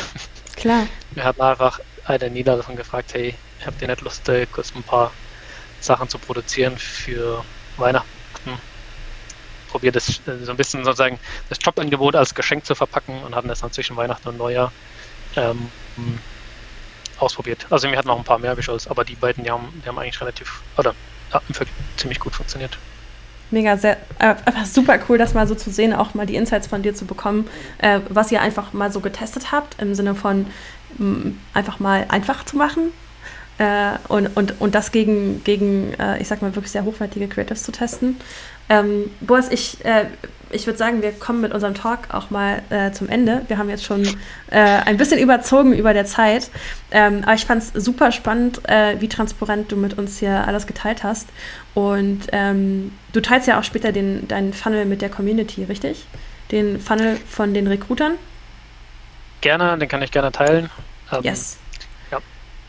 [0.57, 0.87] Klar.
[1.13, 3.35] Wir hatten einfach eine Niederlassung gefragt, hey,
[3.67, 5.13] habt ihr nicht Lust, äh, kurz ein paar
[5.81, 7.45] Sachen zu produzieren für
[7.77, 8.09] Weihnachten?
[9.71, 13.49] Probiert das äh, so ein bisschen sozusagen das Jobangebot als Geschenk zu verpacken und hatten
[13.49, 14.73] das dann zwischen Weihnachten und Neujahr
[15.37, 15.69] ähm,
[17.19, 17.67] ausprobiert.
[17.71, 19.99] Also wir hatten noch ein paar mehr Visuals, aber die beiden, die haben, die haben
[19.99, 20.95] eigentlich relativ, oder
[21.33, 21.41] ja,
[21.97, 22.79] ziemlich gut funktioniert.
[23.51, 26.67] Mega, sehr, äh, einfach super cool, das mal so zu sehen, auch mal die Insights
[26.67, 27.49] von dir zu bekommen,
[27.79, 30.47] äh, was ihr einfach mal so getestet habt, im Sinne von
[30.99, 32.93] mh, einfach mal einfach zu machen.
[33.59, 37.63] Äh, und, und, und das gegen, gegen äh, ich sag mal, wirklich sehr hochwertige Creatives
[37.63, 38.17] zu testen.
[38.69, 40.07] Ähm, Boas, ich, äh,
[40.51, 43.43] ich würde sagen, wir kommen mit unserem Talk auch mal äh, zum Ende.
[43.49, 44.05] Wir haben jetzt schon
[44.51, 46.51] äh, ein bisschen überzogen über der Zeit.
[46.91, 50.67] Ähm, aber ich fand es super spannend, äh, wie transparent du mit uns hier alles
[50.67, 51.29] geteilt hast.
[51.75, 56.07] Und ähm, du teilst ja auch später den, deinen Funnel mit der Community, richtig?
[56.51, 58.15] Den Funnel von den Recruitern?
[59.41, 60.71] Gerne, den kann ich gerne teilen.
[61.13, 61.59] Ähm, yes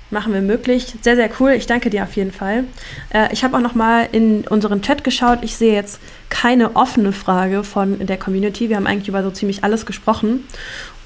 [0.10, 0.95] machen wir möglich.
[1.01, 1.51] Sehr, sehr cool.
[1.51, 2.66] Ich danke dir auf jeden Fall.
[3.14, 5.39] Äh, ich habe auch noch mal in unseren Chat geschaut.
[5.41, 5.99] Ich sehe jetzt
[6.30, 8.70] keine offene Frage von der Community.
[8.70, 10.45] Wir haben eigentlich über so ziemlich alles gesprochen.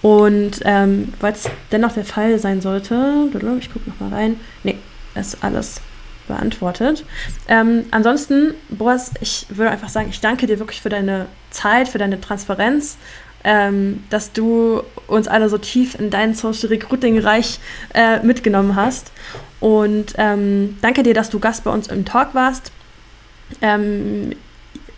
[0.01, 3.29] Und ähm, weil es dennoch der Fall sein sollte,
[3.59, 4.39] ich gucke noch mal rein.
[4.63, 4.77] Nee,
[5.15, 5.81] ist alles
[6.27, 7.03] beantwortet.
[7.47, 11.97] Ähm, ansonsten, Boas, ich würde einfach sagen, ich danke dir wirklich für deine Zeit, für
[11.97, 12.97] deine Transparenz
[13.43, 17.59] ähm, dass du uns alle so tief in dein Social Recruiting-Reich
[17.93, 19.11] äh, mitgenommen hast.
[19.59, 22.71] Und ähm, danke dir, dass du Gast bei uns im Talk warst.
[23.61, 24.31] Ähm,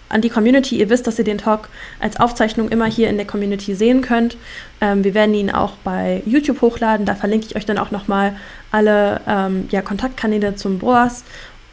[0.09, 1.69] an die Community, ihr wisst, dass ihr den Talk
[1.99, 4.35] als Aufzeichnung immer hier in der Community sehen könnt.
[4.81, 7.05] Ähm, wir werden ihn auch bei YouTube hochladen.
[7.05, 8.35] Da verlinke ich euch dann auch nochmal
[8.71, 11.23] alle ähm, ja, Kontaktkanäle zum Boas.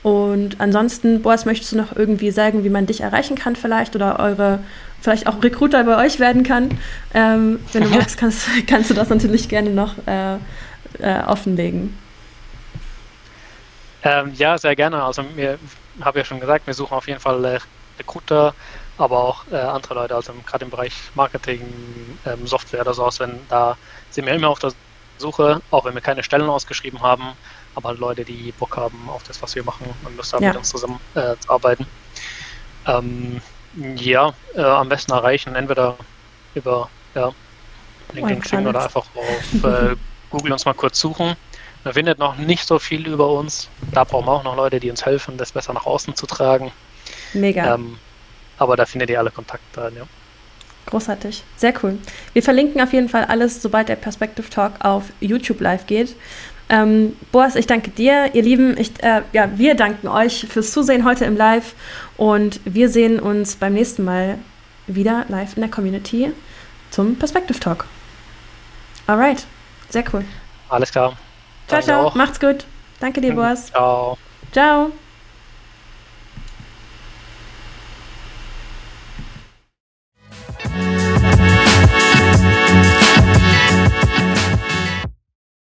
[0.02, 4.20] Und ansonsten, Boas, möchtest du noch irgendwie sagen, wie man dich erreichen kann vielleicht oder
[4.20, 4.60] eure
[5.00, 6.78] vielleicht auch Recruiter bei euch werden kann.
[7.14, 10.34] Ähm, wenn du magst, kannst, kannst du das natürlich gerne noch äh,
[11.00, 11.96] äh, offenlegen.
[14.02, 15.02] Ähm, ja, sehr gerne.
[15.02, 15.58] Also wir
[16.00, 17.58] habe ja schon gesagt, wir suchen auf jeden Fall äh,
[17.98, 18.54] Recruiter,
[18.96, 21.62] aber auch äh, andere Leute, also gerade im Bereich Marketing,
[22.26, 23.76] ähm, Software oder sowas, wenn da
[24.10, 24.72] sind wir immer auf der
[25.18, 27.32] Suche, auch wenn wir keine Stellen ausgeschrieben haben,
[27.74, 30.50] aber Leute, die Bock haben auf das, was wir machen und Lust haben, ja.
[30.50, 31.86] mit uns zusammen äh, zu arbeiten.
[32.86, 33.40] Ähm,
[33.74, 35.96] ja, äh, am besten erreichen, entweder
[36.54, 37.32] über ja,
[38.12, 39.96] LinkedIn, Xing oder einfach auf äh,
[40.30, 41.36] Google uns mal kurz suchen.
[41.84, 43.68] Man findet noch nicht so viel über uns.
[43.92, 46.72] Da brauchen wir auch noch Leute, die uns helfen, das besser nach außen zu tragen.
[47.32, 47.74] Mega.
[47.74, 47.98] Ähm,
[48.58, 50.02] aber da findet ihr alle Kontakte, ja.
[50.86, 51.98] Großartig, sehr cool.
[52.32, 56.16] Wir verlinken auf jeden Fall alles, sobald der Perspective Talk auf YouTube live geht.
[56.70, 58.34] Ähm, Boas, ich danke dir.
[58.34, 61.74] Ihr Lieben, ich, äh, ja, wir danken euch fürs Zusehen heute im Live
[62.16, 64.38] und wir sehen uns beim nächsten Mal
[64.86, 66.32] wieder live in der Community
[66.90, 67.86] zum Perspective Talk.
[69.06, 69.46] Alright,
[69.88, 70.24] sehr cool.
[70.68, 71.16] Alles klar.
[71.66, 72.06] Ciao, ciao.
[72.06, 72.14] Auch.
[72.14, 72.66] Macht's gut.
[73.00, 73.66] Danke dir, Boas.
[73.66, 74.18] Ciao.
[74.52, 74.92] Ciao.